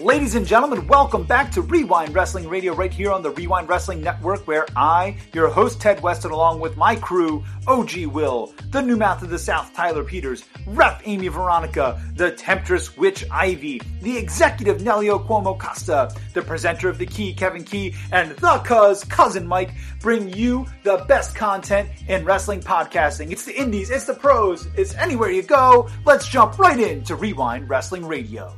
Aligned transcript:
Ladies 0.00 0.34
and 0.34 0.46
gentlemen, 0.46 0.86
welcome 0.86 1.24
back 1.24 1.52
to 1.52 1.60
Wre-Wind 1.60 2.14
Wrestling 2.14 2.48
Radio 2.48 2.74
right 2.74 2.90
here 2.90 3.12
on 3.12 3.22
the 3.22 3.30
Wre-Wind 3.32 3.68
Wrestling 3.68 4.00
Network, 4.00 4.46
where 4.46 4.64
I, 4.74 5.18
your 5.34 5.48
host 5.48 5.78
Ted 5.78 6.00
Weston, 6.00 6.30
along 6.30 6.58
with 6.60 6.78
my 6.78 6.96
crew, 6.96 7.44
OG 7.66 8.06
Will, 8.06 8.54
the 8.70 8.80
new 8.80 8.96
mouth 8.96 9.20
of 9.20 9.28
the 9.28 9.38
South 9.38 9.74
Tyler 9.74 10.02
Peters, 10.02 10.42
Ref 10.66 11.02
Amy 11.04 11.28
Veronica, 11.28 12.00
the 12.14 12.30
Temptress 12.30 12.96
Witch 12.96 13.26
Ivy, 13.30 13.82
the 14.00 14.16
executive 14.16 14.80
Nelio 14.80 15.22
Cuomo 15.26 15.58
Costa, 15.58 16.10
the 16.32 16.40
presenter 16.40 16.88
of 16.88 16.96
The 16.96 17.04
Key 17.04 17.34
Kevin 17.34 17.62
Key, 17.62 17.94
and 18.10 18.30
the 18.30 18.58
cuz 18.64 19.04
cousin 19.04 19.46
Mike 19.46 19.72
bring 20.00 20.32
you 20.32 20.66
the 20.82 21.04
best 21.08 21.34
content 21.34 21.90
in 22.08 22.24
wrestling 22.24 22.60
podcasting. 22.60 23.32
It's 23.32 23.44
the 23.44 23.54
indies, 23.54 23.90
it's 23.90 24.06
the 24.06 24.14
pros, 24.14 24.66
it's 24.78 24.94
anywhere 24.94 25.30
you 25.30 25.42
go. 25.42 25.90
Let's 26.06 26.26
jump 26.26 26.58
right 26.58 26.80
into 26.80 27.16
Wre-Wind 27.16 27.68
Wrestling 27.68 28.06
Radio. 28.06 28.56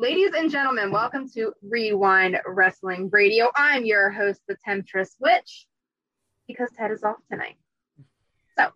Ladies 0.00 0.30
and 0.36 0.48
gentlemen, 0.50 0.92
welcome 0.92 1.28
to 1.30 1.52
Wre-Wind 1.62 2.38
Wrestling 2.46 3.10
Radio. 3.12 3.50
I'm 3.56 3.84
your 3.84 4.10
host, 4.10 4.40
the 4.46 4.56
Temptress 4.64 5.16
Witch, 5.18 5.66
because 6.46 6.70
Ted 6.76 6.92
is 6.92 7.02
off 7.02 7.16
tonight. 7.30 7.56
So 8.56 8.68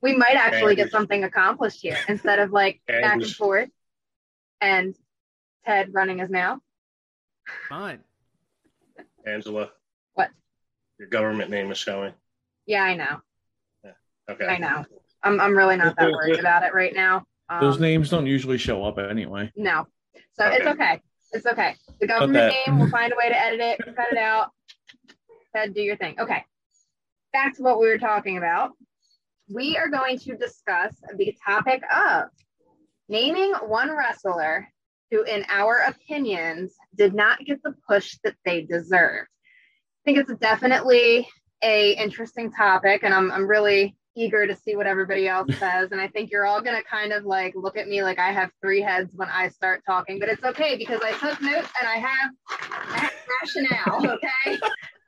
we 0.00 0.14
might 0.16 0.36
actually 0.36 0.76
get 0.76 0.92
something 0.92 1.24
accomplished 1.24 1.80
here 1.82 1.98
instead 2.08 2.38
of 2.38 2.52
like 2.52 2.80
back 2.86 3.14
and 3.14 3.26
forth 3.26 3.70
and 4.60 4.94
Ted 5.64 5.92
running 5.92 6.18
his 6.20 6.30
mouth. 6.30 6.60
Fine. 7.68 7.98
Angela, 9.26 9.70
What? 10.14 10.30
your 11.00 11.08
government 11.08 11.50
name 11.50 11.72
is 11.72 11.78
showing. 11.78 12.12
Yeah, 12.66 12.84
I 12.84 12.94
know. 12.94 13.20
Yeah. 13.84 13.90
Okay. 14.30 14.46
I 14.46 14.58
know. 14.58 14.84
I'm, 15.24 15.40
I'm 15.40 15.56
really 15.56 15.76
not 15.76 15.96
that 15.96 16.12
worried 16.12 16.38
about 16.38 16.62
it 16.62 16.72
right 16.72 16.94
now. 16.94 17.24
Um, 17.48 17.60
Those 17.60 17.80
names 17.80 18.10
don't 18.10 18.26
usually 18.26 18.58
show 18.58 18.84
up 18.84 18.98
anyway. 18.98 19.50
No. 19.56 19.88
So 20.38 20.46
it's 20.46 20.66
Okay. 20.66 20.70
okay. 20.70 21.00
It's 21.32 21.46
okay. 21.46 21.74
The 22.00 22.06
government 22.06 22.54
name, 22.66 22.78
we'll 22.78 22.90
find 22.90 23.12
a 23.12 23.16
way 23.16 23.28
to 23.28 23.36
edit 23.38 23.60
it, 23.60 23.96
cut 23.96 24.12
it 24.12 24.18
out. 24.18 24.50
Ted, 25.54 25.74
do 25.74 25.80
your 25.82 25.96
thing. 25.96 26.18
Okay. 26.20 26.44
Back 27.32 27.56
to 27.56 27.62
what 27.62 27.80
we 27.80 27.88
were 27.88 27.98
talking 27.98 28.36
about. 28.38 28.72
We 29.52 29.76
are 29.76 29.88
going 29.88 30.18
to 30.20 30.36
discuss 30.36 30.94
the 31.16 31.36
topic 31.44 31.82
of 31.94 32.24
naming 33.08 33.52
one 33.54 33.90
wrestler 33.96 34.68
who, 35.10 35.22
in 35.22 35.44
our 35.48 35.78
opinions, 35.86 36.74
did 36.96 37.14
not 37.14 37.38
get 37.44 37.62
the 37.62 37.74
push 37.88 38.16
that 38.24 38.34
they 38.44 38.62
deserved. 38.62 39.28
I 39.28 40.12
think 40.12 40.18
it's 40.18 40.34
definitely 40.40 41.28
a 41.62 41.92
interesting 41.92 42.52
topic, 42.52 43.02
and 43.04 43.14
I'm, 43.14 43.30
I'm 43.32 43.46
really 43.46 43.96
eager 44.16 44.46
to 44.46 44.56
see 44.56 44.74
what 44.76 44.86
everybody 44.86 45.28
else 45.28 45.48
says. 45.58 45.92
And 45.92 46.00
I 46.00 46.08
think 46.08 46.30
you're 46.30 46.46
all 46.46 46.60
gonna 46.60 46.82
kind 46.82 47.12
of 47.12 47.24
like 47.24 47.54
look 47.54 47.76
at 47.76 47.86
me 47.88 48.02
like 48.02 48.18
I 48.18 48.32
have 48.32 48.50
three 48.60 48.80
heads 48.80 49.10
when 49.14 49.28
I 49.28 49.48
start 49.48 49.82
talking, 49.86 50.18
but 50.18 50.28
it's 50.28 50.42
okay 50.42 50.76
because 50.76 51.00
I 51.04 51.12
took 51.12 51.40
notes 51.42 51.68
and 51.80 51.88
I 51.88 51.96
have, 51.96 52.30
I 52.60 52.98
have 52.98 53.12
rationale. 53.42 54.16
Okay, 54.16 54.58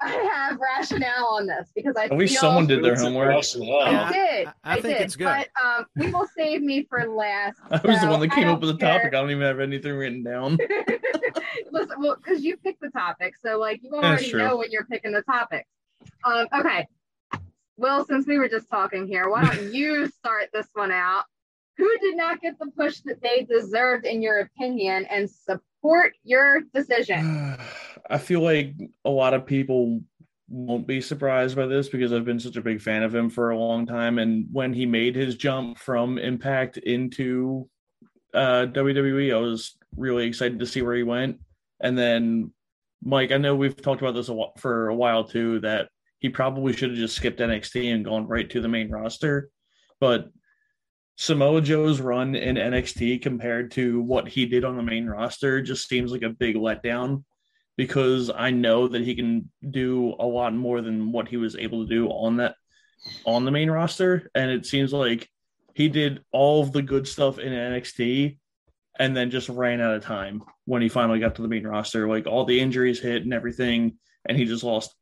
I 0.00 0.10
have 0.32 0.58
rationale 0.60 1.26
on 1.26 1.46
this 1.46 1.70
because 1.74 1.96
I 1.96 2.04
At 2.04 2.12
least 2.16 2.34
feel- 2.34 2.42
someone 2.42 2.66
did 2.68 2.84
their 2.84 2.94
homework. 2.94 3.32
question. 3.32 3.62
I 3.62 4.12
did. 4.12 4.46
I- 4.46 4.52
I 4.64 4.74
think 4.80 4.98
did, 4.98 5.00
it's 5.04 5.16
good. 5.16 5.24
But 5.24 5.48
um, 5.64 5.86
people 5.98 6.24
save 6.36 6.62
me 6.62 6.84
for 6.88 7.08
last. 7.08 7.58
I 7.70 7.80
was 7.84 8.00
the 8.00 8.06
one 8.06 8.20
that 8.20 8.30
came 8.30 8.46
up 8.48 8.60
with 8.60 8.78
the 8.78 8.86
topic. 8.86 9.06
I 9.06 9.10
don't 9.10 9.30
even 9.32 9.42
have 9.42 9.58
anything 9.58 9.94
written 9.96 10.22
down. 10.22 10.56
Listen, 11.72 11.96
well, 12.00 12.16
because 12.16 12.44
you 12.44 12.56
picked 12.58 12.80
the 12.80 12.90
topic, 12.90 13.34
so 13.42 13.58
like 13.58 13.80
you 13.82 13.90
already 13.92 14.32
know 14.34 14.56
when 14.56 14.70
you're 14.70 14.84
picking 14.84 15.10
the 15.12 15.22
topic. 15.22 15.66
Um, 16.24 16.46
okay. 16.60 16.86
Well, 17.78 18.04
since 18.04 18.26
we 18.26 18.38
were 18.38 18.48
just 18.48 18.68
talking 18.68 19.06
here, 19.06 19.30
why 19.30 19.44
don't 19.44 19.72
you 19.72 20.08
start 20.08 20.50
this 20.52 20.66
one 20.74 20.90
out? 20.90 21.24
Who 21.76 21.88
did 22.00 22.16
not 22.16 22.40
get 22.40 22.58
the 22.58 22.72
push 22.76 23.00
that 23.02 23.22
they 23.22 23.44
deserved, 23.44 24.04
in 24.04 24.20
your 24.20 24.40
opinion, 24.40 25.06
and 25.08 25.30
support 25.30 26.14
your 26.24 26.62
decision? 26.74 27.56
I 28.10 28.18
feel 28.18 28.40
like 28.40 28.74
a 29.04 29.10
lot 29.10 29.32
of 29.32 29.46
people 29.46 30.00
won't 30.48 30.88
be 30.88 31.00
surprised 31.00 31.54
by 31.54 31.66
this 31.66 31.88
because 31.88 32.12
I've 32.12 32.24
been 32.24 32.40
such 32.40 32.56
a 32.56 32.62
big 32.62 32.80
fan 32.80 33.04
of 33.04 33.14
him 33.14 33.30
for 33.30 33.50
a 33.50 33.58
long 33.58 33.86
time. 33.86 34.18
And 34.18 34.46
when 34.50 34.72
he 34.72 34.84
made 34.84 35.14
his 35.14 35.36
jump 35.36 35.78
from 35.78 36.18
Impact 36.18 36.78
into 36.78 37.68
uh, 38.34 38.66
WWE, 38.70 39.32
I 39.32 39.38
was 39.38 39.76
really 39.96 40.26
excited 40.26 40.58
to 40.58 40.66
see 40.66 40.82
where 40.82 40.96
he 40.96 41.04
went. 41.04 41.38
And 41.80 41.96
then, 41.96 42.52
Mike, 43.04 43.30
I 43.30 43.36
know 43.36 43.54
we've 43.54 43.80
talked 43.80 44.00
about 44.00 44.14
this 44.14 44.30
a 44.30 44.34
wh- 44.34 44.58
for 44.58 44.88
a 44.88 44.94
while 44.94 45.22
too, 45.22 45.60
that 45.60 45.90
he 46.18 46.28
probably 46.28 46.72
should 46.72 46.90
have 46.90 46.98
just 46.98 47.16
skipped 47.16 47.40
NXT 47.40 47.94
and 47.94 48.04
gone 48.04 48.26
right 48.26 48.48
to 48.50 48.60
the 48.60 48.68
main 48.68 48.90
roster. 48.90 49.50
But 50.00 50.28
Samoa 51.16 51.60
Joe's 51.60 52.00
run 52.00 52.34
in 52.34 52.56
NXT 52.56 53.22
compared 53.22 53.72
to 53.72 54.00
what 54.00 54.28
he 54.28 54.46
did 54.46 54.64
on 54.64 54.76
the 54.76 54.82
main 54.82 55.06
roster 55.06 55.60
just 55.60 55.88
seems 55.88 56.12
like 56.12 56.22
a 56.22 56.30
big 56.30 56.54
letdown 56.54 57.24
because 57.76 58.30
I 58.30 58.50
know 58.50 58.88
that 58.88 59.02
he 59.02 59.14
can 59.14 59.50
do 59.68 60.14
a 60.18 60.26
lot 60.26 60.54
more 60.54 60.80
than 60.80 61.10
what 61.10 61.28
he 61.28 61.36
was 61.36 61.56
able 61.56 61.84
to 61.84 61.92
do 61.92 62.08
on 62.08 62.36
that 62.36 62.54
on 63.24 63.44
the 63.44 63.50
main 63.50 63.70
roster 63.70 64.30
and 64.34 64.50
it 64.50 64.66
seems 64.66 64.92
like 64.92 65.28
he 65.74 65.88
did 65.88 66.22
all 66.32 66.62
of 66.62 66.72
the 66.72 66.82
good 66.82 67.06
stuff 67.06 67.38
in 67.38 67.52
NXT 67.52 68.38
and 68.98 69.16
then 69.16 69.30
just 69.30 69.48
ran 69.48 69.80
out 69.80 69.94
of 69.94 70.04
time 70.04 70.42
when 70.66 70.82
he 70.82 70.88
finally 70.88 71.20
got 71.20 71.36
to 71.36 71.42
the 71.42 71.48
main 71.48 71.66
roster 71.66 72.08
like 72.08 72.26
all 72.26 72.44
the 72.44 72.60
injuries 72.60 73.00
hit 73.00 73.22
and 73.22 73.32
everything 73.32 73.96
and 74.28 74.36
he 74.36 74.44
just 74.44 74.64
lost 74.64 74.94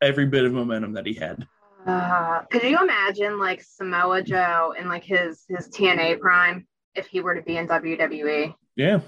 every 0.00 0.26
bit 0.26 0.44
of 0.44 0.52
momentum 0.52 0.92
that 0.92 1.06
he 1.06 1.14
had 1.14 1.46
Uh, 1.86 2.42
could 2.50 2.62
you 2.62 2.78
imagine 2.80 3.38
like 3.38 3.62
Samoa 3.62 4.22
Joe 4.22 4.74
in 4.78 4.88
like 4.88 5.04
his 5.04 5.44
his 5.48 5.68
TNA 5.68 6.20
prime 6.20 6.66
if 6.94 7.06
he 7.06 7.20
were 7.20 7.34
to 7.34 7.42
be 7.42 7.56
in 7.56 7.66
WWE? 7.68 8.54
yeah 8.76 9.00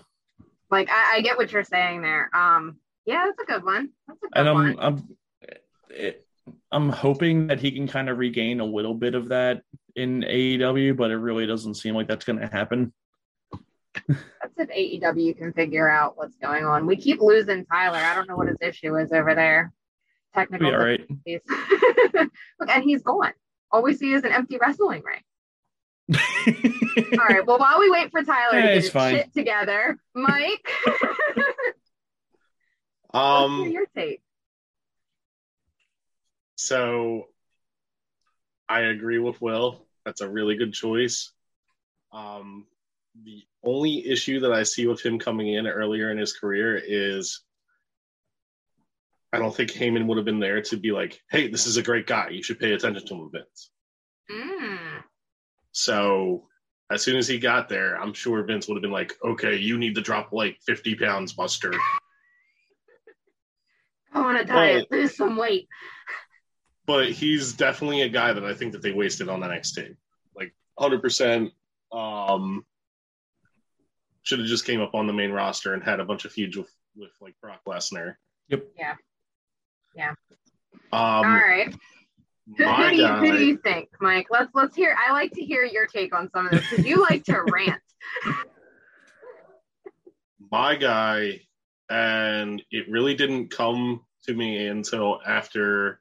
Like 0.71 0.89
I, 0.91 1.17
I 1.17 1.21
get 1.21 1.37
what 1.37 1.53
you're 1.53 1.65
saying 1.65 2.03
there. 2.03 2.31
Um, 2.35 2.79
yeah, 3.07 3.25
that's 3.27 3.41
a 3.43 3.53
good 3.53 3.65
one. 3.65 3.91
That's 4.07 4.23
a 4.23 4.27
good 4.27 4.39
and 4.39 4.49
I'm 4.49 4.55
one. 4.55 4.77
I'm 4.79 5.17
it, 5.91 6.27
I'm 6.73 6.89
hoping 6.89 7.49
that 7.49 7.61
he 7.61 7.73
can 7.73 7.89
kind 7.89 8.09
of 8.09 8.19
regain 8.19 8.61
a 8.61 8.65
little 8.65 8.95
bit 8.95 9.15
of 9.15 9.29
that 9.29 9.63
in 9.97 10.23
AEW, 10.23 10.97
but 10.97 11.11
it 11.11 11.17
really 11.17 11.47
doesn't 11.47 11.75
seem 11.75 11.95
like 11.95 12.07
that's 12.07 12.25
going 12.25 12.39
to 12.39 12.47
happen. 12.47 12.93
That's 14.09 14.55
if 14.57 14.69
AEW 14.69 15.37
can 15.37 15.53
figure 15.53 15.91
out 15.91 16.17
what's 16.17 16.37
going 16.37 16.65
on. 16.65 16.87
We 16.87 16.97
keep 16.97 17.21
losing 17.21 17.65
Tyler. 17.67 17.99
I 17.99 18.15
don't 18.15 18.29
know 18.29 18.37
what 18.37 18.49
his 18.49 18.59
issue 18.61 18.97
is 18.97 19.11
over 19.13 19.35
there. 19.35 19.73
Technical 20.35 20.69
Be 20.71 20.75
all 20.75 20.81
right. 20.81 21.07
Look, 22.61 22.69
and 22.69 22.85
he's 22.85 23.03
gone. 23.03 23.33
All 23.73 23.83
we 23.83 23.95
see 23.95 24.13
is 24.13 24.23
an 24.25 24.33
empty 24.33 24.59
wrestling 24.61 25.03
ring. 25.05 25.23
All 26.17 27.25
right. 27.29 27.47
Well, 27.47 27.59
while 27.61 27.79
we 27.79 27.89
wait 27.89 28.11
for 28.11 28.25
Tyler 28.25 28.59
Yeah, 28.59 28.63
to 28.63 28.69
get 28.69 28.77
it's 28.79 28.87
his 28.87 28.93
fine. 28.93 29.15
shit 29.15 29.33
together, 29.33 29.97
Mike, 30.15 30.69
Um, 33.15 33.69
your 33.71 33.87
take. 33.95 34.21
so 36.57 37.27
I 38.69 38.81
agree 38.83 39.19
with 39.19 39.41
Will. 39.43 39.85
That's 40.05 40.21
a 40.21 40.29
really 40.29 40.57
good 40.57 40.73
choice. 40.73 41.33
Um, 42.13 42.67
the 43.25 43.43
only 43.65 44.07
issue 44.09 44.41
that 44.41 44.53
I 44.53 44.63
see 44.65 44.87
with 44.87 45.05
him 45.05 45.19
coming 45.19 45.49
in 45.53 45.67
earlier 45.67 46.11
in 46.11 46.19
his 46.19 46.33
career 46.33 46.77
is 46.77 47.41
I 49.33 49.39
don't 49.39 49.55
think 49.55 49.71
Heyman 49.71 50.07
would 50.07 50.17
have 50.17 50.25
been 50.25 50.41
there 50.41 50.61
to 50.63 50.77
be 50.77 50.91
like, 50.91 51.21
hey, 51.31 51.49
this 51.49 51.67
is 51.67 51.77
a 51.77 51.83
great 51.83 52.07
guy. 52.07 52.31
You 52.31 52.43
should 52.43 52.59
pay 52.59 52.73
attention 52.73 53.07
to 53.07 53.15
him, 53.15 53.31
Vince. 53.33 53.71
Mm. 54.31 54.79
So 55.73 56.49
as 56.91 57.03
soon 57.03 57.17
as 57.17 57.29
he 57.29 57.39
got 57.39 57.69
there, 57.69 58.01
I'm 58.01 58.13
sure 58.13 58.43
Vince 58.43 58.67
would 58.67 58.75
have 58.75 58.83
been 58.83 58.91
like, 58.91 59.15
okay, 59.25 59.57
you 59.57 59.79
need 59.79 59.95
to 59.95 60.01
drop 60.01 60.33
like 60.33 60.59
50 60.67 60.97
pounds, 60.97 61.33
Buster. 61.33 61.73
Go 64.13 64.25
on 64.25 64.37
a 64.37 64.45
diet, 64.45 64.91
lose 64.91 65.17
some 65.17 65.37
weight. 65.37 65.69
but 66.87 67.13
he's 67.13 67.53
definitely 67.53 68.03
a 68.03 68.09
guy 68.09 68.33
that 68.33 68.45
I 68.45 68.55
think 68.55 68.73
that 68.73 68.83
they 68.83 68.91
wasted 68.91 69.29
on 69.29 69.39
the 69.39 69.47
next 69.47 69.77
NXT. 69.79 69.97
Like 70.35 70.53
100%. 70.81 71.53
Um, 71.93 72.65
should 74.23 74.41
have 74.41 74.49
just 74.49 74.67
came 74.67 74.81
up 74.81 74.95
on 74.95 75.07
the 75.07 75.13
main 75.13 75.31
roster 75.31 75.75
and 75.75 75.83
had 75.83 76.01
a 76.01 76.05
bunch 76.05 76.25
of 76.25 76.33
feuds 76.33 76.57
with, 76.57 76.71
with 76.97 77.11
like 77.21 77.35
Brock 77.41 77.61
Lesnar. 77.67 78.17
Yep. 78.49 78.65
Yeah. 78.77 78.95
Yeah. 79.95 80.15
Um, 80.93 81.01
All 81.01 81.23
right. 81.25 81.75
Who, 82.57 82.65
who 82.65 82.91
do 82.91 82.97
you, 82.97 83.07
who 83.07 83.33
do 83.39 83.45
you 83.45 83.57
think, 83.59 83.91
Mike? 84.01 84.27
Let's 84.31 84.51
let's 84.55 84.75
hear. 84.75 84.97
I 84.99 85.13
like 85.13 85.33
to 85.33 85.45
hear 85.45 85.65
your 85.65 85.87
take 85.87 86.15
on 86.15 86.31
some 86.33 86.47
of 86.47 86.53
this 86.53 86.69
because 86.69 86.85
you 86.85 87.01
like 87.01 87.25
to 87.25 87.43
rant. 87.53 87.81
my 90.51 90.75
guy, 90.75 91.43
and 91.89 92.61
it 92.71 92.91
really 92.91 93.15
didn't 93.15 93.51
come 93.51 94.01
to 94.25 94.35
me 94.35 94.67
until 94.67 95.21
after 95.25 96.01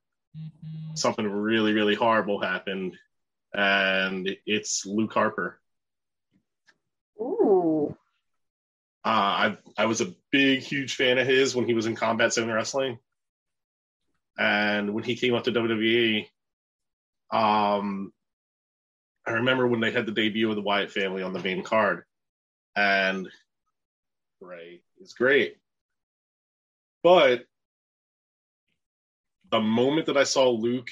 something 0.95 1.25
really, 1.29 1.73
really 1.73 1.95
horrible 1.95 2.41
happened, 2.41 2.95
and 3.53 4.35
it's 4.45 4.85
Luke 4.85 5.13
Harper. 5.13 5.59
Ooh. 7.21 7.95
Uh, 9.05 9.07
I 9.07 9.57
I 9.77 9.85
was 9.85 10.01
a 10.01 10.13
big, 10.31 10.61
huge 10.61 10.95
fan 10.95 11.19
of 11.19 11.27
his 11.27 11.55
when 11.55 11.65
he 11.65 11.73
was 11.73 11.85
in 11.85 11.95
Combat 11.95 12.33
Zone 12.33 12.51
Wrestling, 12.51 12.97
and 14.39 14.93
when 14.93 15.03
he 15.03 15.15
came 15.15 15.35
up 15.35 15.43
to 15.43 15.51
WWE, 15.51 16.25
um, 17.29 18.13
I 19.27 19.31
remember 19.31 19.67
when 19.67 19.81
they 19.81 19.91
had 19.91 20.05
the 20.05 20.13
debut 20.13 20.49
of 20.49 20.55
the 20.55 20.61
Wyatt 20.61 20.91
family 20.91 21.21
on 21.21 21.33
the 21.33 21.43
main 21.43 21.61
card, 21.61 22.05
and 22.75 23.27
Bray 24.41 24.81
is 25.01 25.13
great. 25.13 25.57
But 27.03 27.43
the 29.51 29.59
moment 29.59 30.05
that 30.07 30.17
I 30.17 30.23
saw 30.23 30.49
Luke 30.49 30.89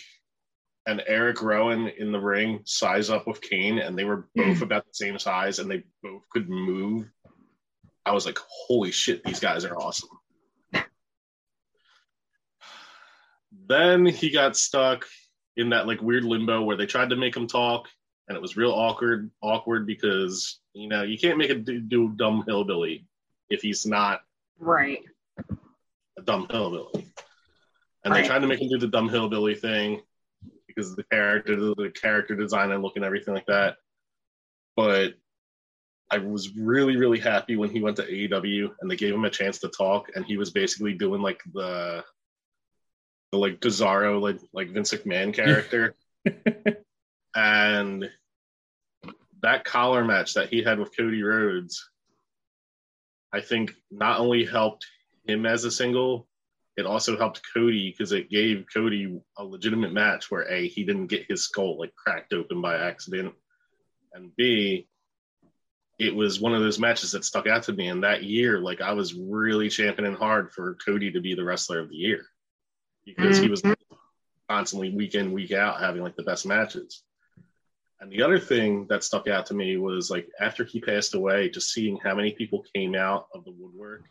and 0.86 1.02
Eric 1.08 1.42
Rowan 1.42 1.88
in 1.88 2.12
the 2.12 2.20
ring 2.20 2.62
size 2.66 3.10
up 3.10 3.28
with 3.28 3.42
Kane, 3.42 3.80
and 3.80 3.98
they 3.98 4.04
were 4.04 4.28
both 4.36 4.62
about 4.62 4.86
the 4.86 4.94
same 4.94 5.18
size 5.18 5.60
and 5.60 5.72
they 5.72 5.84
both 6.04 6.28
could 6.30 6.50
move, 6.50 7.10
I 8.06 8.12
was 8.12 8.26
like, 8.26 8.40
holy 8.40 8.92
shit, 8.92 9.24
these 9.24 9.40
guys 9.40 9.64
are 9.64 9.78
awesome. 9.78 10.10
Then 13.68 14.06
he 14.06 14.30
got 14.30 14.56
stuck 14.58 15.06
in 15.56 15.70
that 15.70 15.88
like 15.88 16.02
weird 16.02 16.24
limbo 16.24 16.62
where 16.62 16.78
they 16.78 16.86
tried 16.86 17.10
to 17.10 17.16
make 17.16 17.36
him 17.36 17.48
talk 17.48 17.88
and 18.28 18.36
it 18.36 18.42
was 18.42 18.58
real 18.58 18.72
awkward 18.72 19.32
awkward 19.42 19.88
because 19.88 20.60
you 20.74 20.88
know 20.88 21.04
you 21.04 21.18
can't 21.18 21.38
make 21.38 21.50
a 21.50 21.56
do, 21.56 21.80
do 21.80 22.10
dumb 22.16 22.44
hillbilly 22.48 23.06
if 23.50 23.62
he's 23.62 23.86
not 23.86 24.22
Right. 24.60 25.04
a 26.18 26.22
dumb 26.24 26.48
hillbilly. 26.50 27.08
And 28.04 28.14
Right. 28.14 28.22
they 28.22 28.28
tried 28.28 28.40
to 28.40 28.48
make 28.48 28.62
him 28.62 28.70
do 28.70 28.78
the 28.78 28.88
dumb 28.88 29.10
hillbilly 29.10 29.56
thing 29.56 30.02
because 30.68 30.92
of 30.92 30.96
the 30.96 31.04
character, 31.04 31.56
the 31.56 31.92
character 32.00 32.36
design 32.36 32.72
and 32.72 32.82
look 32.84 32.96
and 32.96 33.06
everything 33.06 33.34
like 33.34 33.46
that. 33.48 33.78
But 34.76 35.16
I 36.10 36.20
was 36.20 36.56
really, 36.56 36.96
really 36.96 37.20
happy 37.20 37.56
when 37.56 37.70
he 37.70 37.82
went 37.82 37.98
to 37.98 38.04
AEW 38.04 38.74
and 38.80 38.90
they 38.90 38.96
gave 38.96 39.14
him 39.14 39.26
a 39.26 39.30
chance 39.30 39.60
to 39.60 39.68
talk, 39.70 40.10
and 40.16 40.26
he 40.26 40.38
was 40.38 40.52
basically 40.52 40.94
doing 40.94 41.22
like 41.22 41.42
the 41.54 42.04
the 43.32 43.38
like 43.38 43.60
Bizarro, 43.60 44.22
like 44.22 44.40
like 44.54 44.70
Vince 44.70 44.94
McMahon 44.94 45.34
character. 45.34 45.96
and 47.36 48.10
that 49.42 49.66
collar 49.66 50.04
match 50.04 50.34
that 50.34 50.50
he 50.50 50.64
had 50.64 50.80
with 50.80 50.96
Cody 50.96 51.22
Rhodes, 51.22 51.90
I 53.34 53.42
think 53.42 53.74
not 53.92 54.20
only 54.20 54.46
helped 54.46 54.86
him 55.28 55.46
as 55.46 55.66
a 55.66 55.72
single, 55.72 56.28
it 56.78 56.86
also 56.86 57.18
helped 57.18 57.42
Cody 57.54 57.92
because 57.92 58.12
it 58.12 58.30
gave 58.30 58.66
Cody 58.74 59.20
a 59.38 59.44
legitimate 59.44 59.94
match 59.94 60.32
where 60.32 60.50
A, 60.52 60.68
he 60.68 60.84
didn't 60.84 61.08
get 61.08 61.30
his 61.30 61.44
skull 61.44 61.78
like 61.78 61.94
cracked 61.96 62.34
open 62.34 62.62
by 62.62 62.78
accident, 62.78 63.34
and 64.14 64.36
B, 64.36 64.88
it 66.00 66.16
was 66.16 66.40
one 66.40 66.54
of 66.54 66.62
those 66.62 66.80
matches 66.80 67.12
that 67.12 67.26
stuck 67.26 67.48
out 67.48 67.64
to 67.64 67.74
me. 67.74 67.88
And 67.88 68.04
that 68.04 68.24
year, 68.24 68.60
like 68.60 68.82
I 68.82 68.94
was 68.94 69.16
really 69.16 69.70
championing 69.70 70.16
hard 70.16 70.52
for 70.52 70.78
Cody 70.86 71.12
to 71.12 71.20
be 71.20 71.36
the 71.36 71.44
wrestler 71.44 71.80
of 71.80 71.90
the 71.90 71.96
year 71.96 72.26
because 73.08 73.38
he 73.38 73.48
was 73.48 73.62
mm-hmm. 73.62 73.96
constantly 74.50 74.90
week 74.90 75.16
in, 75.16 75.32
week 75.32 75.54
out 75.54 75.80
having 75.80 76.04
like 76.04 76.16
the 76.16 76.24
best 76.24 76.46
matches. 76.46 77.04
And 78.00 78.12
the 78.12 78.22
other 78.22 78.38
thing 78.38 78.86
that 78.90 79.04
stuck 79.04 79.28
out 79.28 79.48
to 79.48 79.56
me 79.56 79.78
was 79.78 80.12
like 80.12 80.30
after 80.40 80.64
he 80.64 80.80
passed 80.80 81.16
away, 81.16 81.50
just 81.50 81.74
seeing 81.74 81.98
how 81.98 82.14
many 82.14 82.32
people 82.34 82.66
came 82.76 82.94
out 82.94 83.28
of 83.34 83.44
the 83.44 83.52
woodwork 83.52 84.04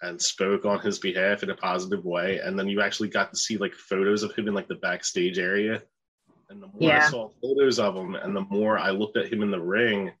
and 0.00 0.20
spoke 0.22 0.64
on 0.64 0.78
his 0.78 1.00
behalf 1.00 1.42
in 1.42 1.50
a 1.50 1.56
positive 1.56 2.04
way. 2.04 2.38
And 2.38 2.56
then 2.56 2.68
you 2.68 2.80
actually 2.80 3.08
got 3.08 3.30
to 3.30 3.36
see 3.36 3.56
like 3.56 3.74
photos 3.74 4.22
of 4.22 4.32
him 4.36 4.46
in 4.46 4.54
like 4.54 4.68
the 4.68 4.76
backstage 4.76 5.40
area. 5.40 5.82
And 6.50 6.62
the 6.62 6.68
more 6.68 6.76
Yeah. 6.78 7.06
I 7.06 7.10
saw 7.10 7.30
photos 7.42 7.80
of 7.80 7.96
him 7.96 8.14
and 8.14 8.36
the 8.36 8.46
more 8.48 8.78
I 8.78 8.90
looked 8.90 9.16
at 9.16 9.32
him 9.32 9.42
in 9.42 9.50
the 9.50 9.60
ring 9.60 10.12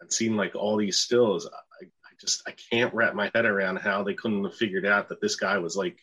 and 0.00 0.10
seen 0.10 0.36
like 0.36 0.54
all 0.54 0.78
these 0.78 0.98
stills, 0.98 1.46
I, 1.46 1.84
I 1.84 2.10
just 2.18 2.42
I 2.46 2.54
can't 2.70 2.94
wrap 2.94 3.14
my 3.14 3.30
head 3.34 3.44
around 3.44 3.76
how 3.76 4.02
they 4.02 4.14
couldn't 4.14 4.44
have 4.44 4.54
figured 4.54 4.86
out 4.86 5.10
that 5.10 5.20
this 5.20 5.36
guy 5.36 5.58
was 5.58 5.76
like 5.76 5.98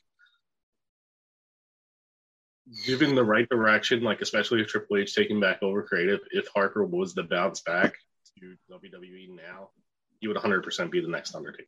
given 2.85 3.15
the 3.15 3.23
right 3.23 3.47
direction, 3.49 4.01
like 4.03 4.21
especially 4.21 4.61
if 4.61 4.67
Triple 4.67 4.97
H 4.97 5.15
taking 5.15 5.39
back 5.39 5.61
over 5.63 5.83
creative, 5.83 6.19
if 6.31 6.47
Harper 6.47 6.83
was 6.85 7.13
to 7.15 7.23
bounce 7.23 7.61
back 7.61 7.95
to 8.39 8.55
WWE 8.71 9.29
now, 9.35 9.69
he 10.19 10.27
would 10.27 10.37
100% 10.37 10.91
be 10.91 11.01
the 11.01 11.07
next 11.07 11.35
Undertaker. 11.35 11.67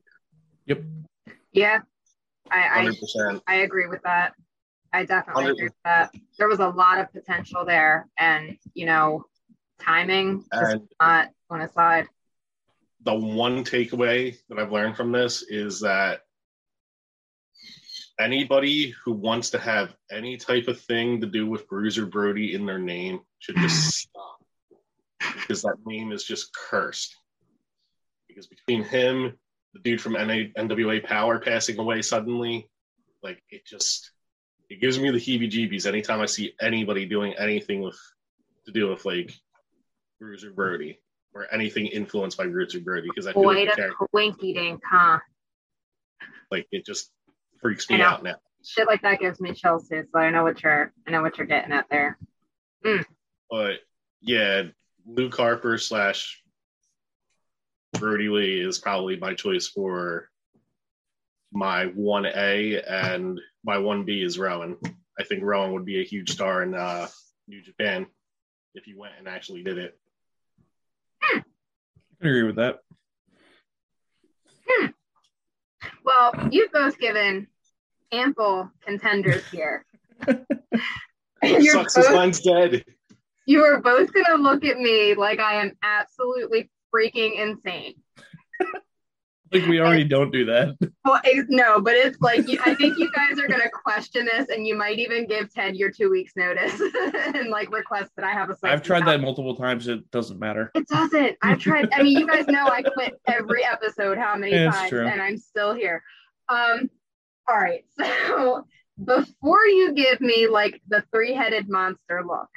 Yep. 0.67 0.83
Yeah. 1.53 1.79
I, 2.49 2.89
I 2.89 3.41
I 3.47 3.55
agree 3.61 3.87
with 3.87 4.01
that. 4.03 4.33
I 4.93 5.05
definitely 5.05 5.43
Hundred- 5.43 5.53
agree 5.53 5.65
with 5.67 5.73
that. 5.85 6.11
There 6.37 6.47
was 6.49 6.59
a 6.59 6.67
lot 6.67 6.99
of 6.99 7.11
potential 7.13 7.63
there, 7.65 8.09
and 8.19 8.57
you 8.73 8.85
know, 8.85 9.25
timing 9.79 10.43
just 10.53 10.73
And 10.73 10.87
not 10.99 11.29
on 11.49 11.61
his 11.61 11.71
side. 11.71 12.07
the 13.03 13.13
one 13.15 13.63
takeaway 13.63 14.35
that 14.49 14.59
I've 14.59 14.71
learned 14.71 14.97
from 14.97 15.11
this 15.11 15.43
is 15.43 15.79
that 15.81 16.21
anybody 18.19 18.93
who 19.03 19.13
wants 19.13 19.51
to 19.51 19.59
have 19.59 19.95
any 20.11 20.37
type 20.37 20.67
of 20.67 20.79
thing 20.81 21.21
to 21.21 21.27
do 21.27 21.47
with 21.47 21.67
Bruiser 21.67 22.05
Brody 22.05 22.53
in 22.53 22.65
their 22.65 22.79
name 22.79 23.21
should 23.39 23.57
just 23.57 23.91
stop 23.97 24.39
because 25.35 25.61
that 25.63 25.77
name 25.85 26.11
is 26.11 26.23
just 26.23 26.53
cursed. 26.53 27.15
Because 28.27 28.47
between 28.47 28.83
him, 28.83 29.37
the 29.73 29.79
dude 29.79 30.01
from 30.01 30.13
NA, 30.13 30.49
NWA 30.57 31.03
Power 31.03 31.39
passing 31.39 31.77
away 31.79 32.01
suddenly, 32.01 32.69
like 33.23 33.41
it 33.49 33.65
just 33.65 34.11
it 34.69 34.79
gives 34.79 34.99
me 34.99 35.11
the 35.11 35.17
heebie-jeebies 35.17 35.85
anytime 35.85 36.21
I 36.21 36.25
see 36.25 36.53
anybody 36.61 37.05
doing 37.05 37.33
anything 37.37 37.81
with 37.81 37.99
to 38.65 38.71
do 38.71 38.89
with 38.89 39.05
like 39.05 39.33
Bruiser 40.19 40.51
Brody 40.51 40.99
or 41.33 41.47
anything 41.53 41.87
influenced 41.87 42.37
by 42.37 42.47
Bruiser 42.47 42.79
Brody 42.79 43.07
because 43.09 43.27
I 43.27 43.33
feel 43.33 43.43
Boy, 43.43 43.53
like, 43.53 43.69
the 43.69 43.75
character, 43.75 44.53
dink, 44.53 44.81
huh? 44.89 45.19
like 46.51 46.67
it 46.71 46.85
just 46.85 47.11
freaks 47.61 47.89
me 47.89 48.01
out 48.01 48.23
now. 48.23 48.35
Shit 48.63 48.87
like 48.87 49.01
that 49.01 49.19
gives 49.19 49.39
me 49.39 49.53
chills 49.53 49.87
too. 49.87 50.05
So 50.11 50.19
I 50.19 50.29
know 50.29 50.43
what 50.43 50.61
you're, 50.61 50.93
I 51.07 51.11
know 51.11 51.21
what 51.21 51.37
you're 51.37 51.47
getting 51.47 51.71
at 51.71 51.87
there. 51.89 52.17
But 53.49 53.79
yeah, 54.21 54.63
Luke 55.05 55.35
Harper 55.35 55.77
slash 55.77 56.41
Brodie 57.93 58.29
Lee 58.29 58.59
is 58.61 58.79
probably 58.79 59.17
my 59.17 59.33
choice 59.33 59.67
for 59.67 60.29
my 61.51 61.85
one 61.87 62.25
A, 62.25 62.81
and 62.81 63.39
my 63.65 63.77
one 63.77 64.05
B 64.05 64.21
is 64.21 64.39
Rowan. 64.39 64.77
I 65.19 65.23
think 65.23 65.43
Rowan 65.43 65.73
would 65.73 65.85
be 65.85 65.99
a 65.99 66.05
huge 66.05 66.31
star 66.31 66.63
in 66.63 66.73
uh, 66.73 67.07
New 67.47 67.61
Japan 67.61 68.05
if 68.73 68.85
he 68.85 68.95
went 68.95 69.15
and 69.19 69.27
actually 69.27 69.61
did 69.63 69.77
it. 69.77 69.99
I 71.21 71.43
can 72.21 72.29
agree 72.29 72.43
with 72.43 72.55
that. 72.55 72.79
Well, 76.21 76.49
you've 76.51 76.71
both 76.71 76.99
given 76.99 77.47
ample 78.11 78.69
contenders 78.85 79.43
here. 79.49 79.83
you're 81.41 81.73
Sucks 81.73 81.95
both, 81.95 82.11
mine's 82.13 82.41
dead. 82.41 82.85
you 83.47 83.63
are 83.63 83.81
both 83.81 84.13
gonna 84.13 84.39
look 84.39 84.63
at 84.63 84.77
me 84.77 85.15
like 85.15 85.39
I 85.39 85.55
am 85.63 85.71
absolutely 85.81 86.69
freaking 86.93 87.39
insane. 87.39 87.95
Like 89.51 89.65
we 89.65 89.79
already 89.79 90.05
don't 90.05 90.31
do 90.31 90.45
that. 90.45 90.77
Well, 91.03 91.19
it, 91.23 91.47
no, 91.49 91.81
but 91.81 91.95
it's 91.95 92.19
like 92.21 92.45
I 92.65 92.75
think 92.75 92.97
you 92.97 93.11
guys 93.11 93.39
are 93.39 93.47
gonna 93.47 93.69
question 93.69 94.25
this, 94.25 94.49
and 94.49 94.65
you 94.65 94.75
might 94.75 94.99
even 94.99 95.27
give 95.27 95.53
Ted 95.53 95.75
your 95.75 95.91
two 95.91 96.09
weeks 96.09 96.33
notice 96.35 96.79
and 97.35 97.49
like 97.49 97.71
request 97.71 98.11
that 98.15 98.23
I 98.23 98.31
have 98.31 98.49
a. 98.49 98.57
I've 98.63 98.83
tried 98.83 99.05
that 99.07 99.19
multiple 99.19 99.55
times. 99.55 99.87
It 99.87 100.09
doesn't 100.11 100.39
matter. 100.39 100.71
It 100.75 100.87
doesn't. 100.87 101.37
I've 101.41 101.59
tried. 101.59 101.89
I 101.91 102.03
mean, 102.03 102.17
you 102.17 102.27
guys 102.27 102.47
know 102.47 102.67
I 102.67 102.81
quit 102.81 103.19
every 103.27 103.65
episode 103.65 104.17
how 104.17 104.35
many 104.35 104.53
it's 104.53 104.75
times, 104.75 104.89
true. 104.89 105.07
and 105.07 105.21
I'm 105.21 105.37
still 105.37 105.73
here. 105.73 106.03
Um, 106.49 106.89
all 107.49 107.57
right. 107.57 107.83
So 108.27 108.65
before 109.03 109.65
you 109.65 109.93
give 109.93 110.21
me 110.21 110.47
like 110.47 110.79
the 110.87 111.03
three-headed 111.11 111.69
monster 111.69 112.23
look, 112.25 112.49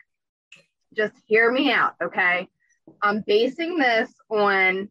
just 0.94 1.14
hear 1.26 1.50
me 1.50 1.72
out, 1.72 1.94
okay? 2.02 2.48
I'm 3.02 3.22
basing 3.26 3.78
this 3.78 4.12
on 4.30 4.88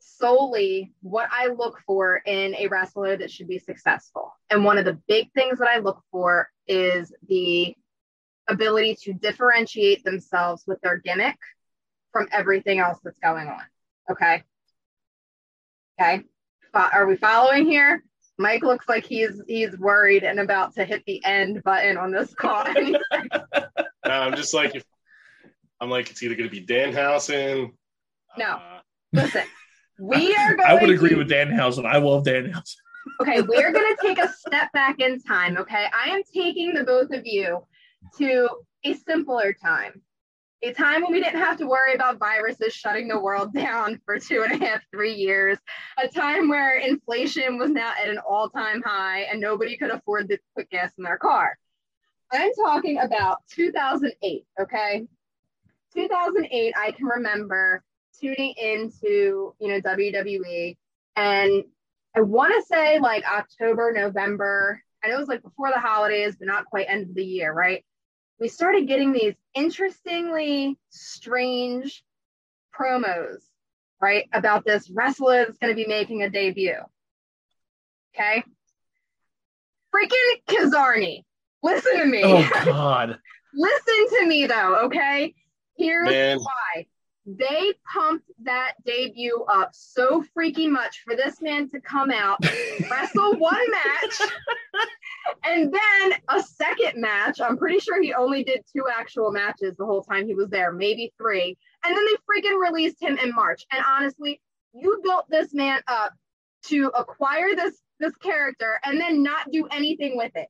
solely 0.00 0.92
what 1.02 1.28
I 1.30 1.48
look 1.48 1.80
for 1.86 2.16
in 2.16 2.54
a 2.56 2.66
wrestler 2.68 3.16
that 3.16 3.30
should 3.30 3.48
be 3.48 3.58
successful. 3.58 4.34
And 4.50 4.64
one 4.64 4.78
of 4.78 4.84
the 4.84 4.98
big 5.06 5.32
things 5.32 5.58
that 5.58 5.68
I 5.68 5.78
look 5.78 6.02
for 6.10 6.48
is 6.66 7.12
the 7.28 7.74
ability 8.48 8.96
to 9.02 9.12
differentiate 9.12 10.02
themselves 10.02 10.64
with 10.66 10.80
their 10.80 10.98
gimmick 10.98 11.36
from 12.12 12.28
everything 12.32 12.80
else 12.80 12.98
that's 13.04 13.20
going 13.20 13.48
on. 13.48 13.62
Okay. 14.10 14.42
Okay. 16.00 16.22
Are 16.74 17.06
we 17.06 17.16
following 17.16 17.66
here? 17.66 18.02
Mike 18.38 18.62
looks 18.62 18.88
like 18.88 19.04
he's 19.04 19.40
he's 19.46 19.76
worried 19.78 20.24
and 20.24 20.40
about 20.40 20.74
to 20.74 20.84
hit 20.84 21.04
the 21.06 21.22
end 21.24 21.62
button 21.62 21.98
on 21.98 22.10
this 22.10 22.34
call. 22.34 22.64
Uh, 24.02 24.12
I'm 24.12 24.34
just 24.34 24.54
like, 24.54 24.74
if, 24.74 24.82
I'm 25.78 25.90
like, 25.90 26.10
it's 26.10 26.22
either 26.22 26.34
going 26.34 26.48
to 26.48 26.50
be 26.50 26.64
Danhausen. 26.64 27.70
No. 28.38 28.46
uh, 28.46 28.80
Listen, 29.12 29.44
we 30.00 30.34
are 30.38 30.56
going 30.56 30.68
I 30.68 30.74
would 30.74 30.90
agree 30.90 31.10
to- 31.10 31.16
with 31.16 31.28
Danhausen. 31.30 31.86
I 31.86 31.98
love 31.98 32.24
Dan 32.24 32.46
Danhausen. 32.52 32.76
okay, 33.20 33.40
we're 33.42 33.72
going 33.72 33.94
to 33.96 33.98
take 34.02 34.18
a 34.18 34.28
step 34.32 34.72
back 34.72 35.00
in 35.00 35.20
time. 35.20 35.56
Okay. 35.58 35.86
I 35.94 36.10
am 36.10 36.22
taking 36.34 36.74
the 36.74 36.84
both 36.84 37.10
of 37.12 37.26
you 37.26 37.60
to 38.18 38.48
a 38.84 38.94
simpler 38.94 39.52
time, 39.62 40.00
a 40.62 40.72
time 40.72 41.02
when 41.02 41.12
we 41.12 41.20
didn't 41.22 41.40
have 41.40 41.58
to 41.58 41.66
worry 41.66 41.94
about 41.94 42.18
viruses 42.18 42.72
shutting 42.72 43.08
the 43.08 43.18
world 43.18 43.52
down 43.54 44.00
for 44.04 44.18
two 44.18 44.42
and 44.42 44.60
a 44.60 44.64
half, 44.64 44.80
three 44.90 45.14
years, 45.14 45.58
a 46.02 46.08
time 46.08 46.48
where 46.48 46.78
inflation 46.78 47.58
was 47.58 47.70
now 47.70 47.92
at 48.02 48.08
an 48.08 48.18
all 48.18 48.48
time 48.48 48.82
high 48.82 49.20
and 49.30 49.40
nobody 49.40 49.76
could 49.76 49.90
afford 49.90 50.28
to 50.28 50.38
put 50.56 50.68
gas 50.70 50.92
in 50.98 51.04
their 51.04 51.18
car. 51.18 51.56
I'm 52.32 52.52
talking 52.64 52.98
about 53.00 53.38
2008. 53.50 54.44
Okay. 54.60 55.06
2008, 55.94 56.74
I 56.78 56.92
can 56.92 57.06
remember 57.06 57.82
tuning 58.20 58.54
into, 58.56 59.54
you 59.60 59.68
know, 59.68 59.80
WWE 59.80 60.76
And 61.16 61.64
I 62.16 62.20
want 62.20 62.54
to 62.54 62.66
say 62.66 62.98
like 62.98 63.24
October, 63.24 63.92
November. 63.92 64.82
I 65.02 65.08
know 65.08 65.16
it 65.16 65.20
was 65.20 65.28
like 65.28 65.42
before 65.42 65.70
the 65.72 65.80
holidays, 65.80 66.36
but 66.38 66.46
not 66.46 66.66
quite 66.66 66.86
end 66.88 67.08
of 67.08 67.14
the 67.14 67.24
year, 67.24 67.52
right? 67.52 67.84
We 68.38 68.48
started 68.48 68.88
getting 68.88 69.12
these 69.12 69.34
interestingly 69.54 70.78
strange 70.90 72.02
promos, 72.74 73.42
right? 74.00 74.28
About 74.32 74.64
this 74.64 74.90
wrestler 74.90 75.44
that's 75.44 75.58
going 75.58 75.74
to 75.74 75.82
be 75.82 75.86
making 75.86 76.22
a 76.22 76.30
debut. 76.30 76.76
Okay. 78.14 78.42
Freaking 79.94 80.42
Kizarny. 80.48 81.24
Listen 81.62 81.98
to 81.98 82.06
me. 82.06 82.22
Oh 82.24 82.48
God. 82.64 83.18
Listen 83.54 84.18
to 84.18 84.26
me 84.26 84.46
though, 84.46 84.86
okay? 84.86 85.34
Here's 85.76 86.08
Man. 86.08 86.38
why. 86.38 86.86
They 87.38 87.72
pumped 87.92 88.30
that 88.42 88.72
debut 88.84 89.44
up 89.48 89.70
so 89.72 90.24
freaking 90.36 90.70
much 90.70 91.02
for 91.04 91.14
this 91.14 91.40
man 91.40 91.68
to 91.70 91.80
come 91.80 92.10
out, 92.10 92.44
wrestle 92.90 93.36
one 93.36 93.70
match, 93.70 94.20
and 95.44 95.72
then 95.72 96.18
a 96.28 96.42
second 96.42 97.00
match. 97.00 97.40
I'm 97.40 97.56
pretty 97.56 97.78
sure 97.78 98.02
he 98.02 98.14
only 98.14 98.42
did 98.42 98.64
two 98.72 98.84
actual 98.92 99.30
matches 99.30 99.76
the 99.76 99.86
whole 99.86 100.02
time 100.02 100.26
he 100.26 100.34
was 100.34 100.48
there, 100.48 100.72
maybe 100.72 101.12
three. 101.18 101.56
And 101.84 101.96
then 101.96 102.04
they 102.04 102.16
freaking 102.16 102.60
released 102.60 103.00
him 103.00 103.16
in 103.18 103.32
March. 103.34 103.64
And 103.70 103.84
honestly, 103.86 104.40
you 104.72 105.00
built 105.04 105.26
this 105.28 105.54
man 105.54 105.80
up 105.86 106.12
to 106.66 106.90
acquire 106.96 107.54
this 107.54 107.78
this 108.00 108.16
character 108.16 108.80
and 108.84 108.98
then 108.98 109.22
not 109.22 109.50
do 109.52 109.66
anything 109.70 110.16
with 110.16 110.32
it. 110.34 110.48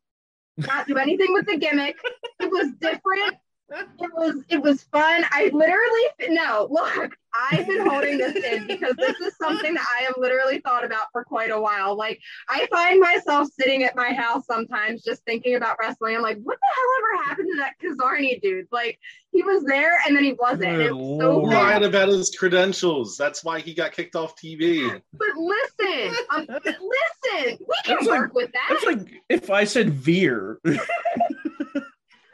Not 0.56 0.86
do 0.86 0.96
anything 0.96 1.32
with 1.32 1.46
the 1.46 1.56
gimmick. 1.56 1.96
It 2.38 2.50
was 2.50 2.72
different. 2.80 3.36
It 3.72 4.10
was 4.14 4.42
it 4.48 4.60
was 4.60 4.82
fun. 4.84 5.24
I 5.30 5.48
literally 5.52 6.34
no 6.34 6.66
look. 6.70 7.16
I've 7.52 7.64
been 7.68 7.86
holding 7.86 8.18
this 8.18 8.34
in 8.44 8.66
because 8.66 8.94
this 8.96 9.14
is 9.20 9.36
something 9.36 9.74
that 9.74 9.86
I 10.00 10.02
have 10.02 10.14
literally 10.18 10.58
thought 10.58 10.84
about 10.84 11.06
for 11.12 11.22
quite 11.22 11.52
a 11.52 11.60
while. 11.60 11.94
Like 11.96 12.18
I 12.48 12.66
find 12.66 12.98
myself 12.98 13.48
sitting 13.58 13.84
at 13.84 13.94
my 13.94 14.12
house 14.12 14.44
sometimes 14.46 15.04
just 15.04 15.22
thinking 15.24 15.54
about 15.54 15.76
wrestling. 15.80 16.16
I'm 16.16 16.22
like, 16.22 16.38
what 16.42 16.58
the 16.58 16.66
hell 16.74 16.88
ever 16.98 17.28
happened 17.28 17.48
to 17.52 17.58
that 17.58 17.74
Kizarny 17.80 18.40
dude? 18.42 18.66
Like 18.72 18.98
he 19.30 19.44
was 19.44 19.62
there 19.62 19.98
and 20.04 20.16
then 20.16 20.24
he 20.24 20.32
wasn't. 20.32 20.62
Good 20.62 20.86
It 20.86 20.96
was 20.96 21.20
so 21.20 21.38
Lord. 21.38 21.50
bad. 21.52 21.82
Lied 21.82 21.82
about 21.84 22.08
his 22.08 22.34
credentials. 22.36 23.16
That's 23.16 23.44
why 23.44 23.60
he 23.60 23.72
got 23.72 23.92
kicked 23.92 24.16
off 24.16 24.34
TV. 24.34 25.00
But 25.12 25.28
listen, 25.36 26.16
um, 26.30 26.46
listen, 26.48 27.58
we 27.60 27.74
can 27.84 27.96
That's 27.96 28.06
like- 28.06 28.18
work 28.20 28.34
with 28.34 28.50
that. 28.50 28.66
That's 28.68 28.84
like 28.84 29.22
if 29.28 29.48
I 29.50 29.62
said 29.62 29.90
Veer. 29.90 30.58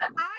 I 0.01 0.07
feel 0.07 0.36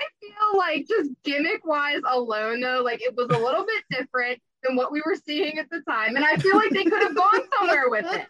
like 0.56 0.88
just 0.88 1.12
gimmick 1.24 1.66
wise 1.66 2.02
alone, 2.08 2.62
though, 2.62 2.82
like 2.84 3.02
it 3.02 3.16
was 3.16 3.28
a 3.30 3.38
little 3.38 3.66
bit 3.66 3.84
different 3.90 4.40
than 4.64 4.76
what 4.76 4.92
we 4.92 5.02
were 5.06 5.16
seeing 5.16 5.58
at 5.60 5.70
the 5.70 5.82
time. 5.82 6.16
And 6.16 6.26
I 6.26 6.38
feel 6.38 6.56
like 6.56 6.70
they 6.72 6.84
could 6.84 7.04
have 7.04 7.16
gone 7.16 7.42
somewhere 7.58 7.90
with 7.90 8.06
it. 8.06 8.28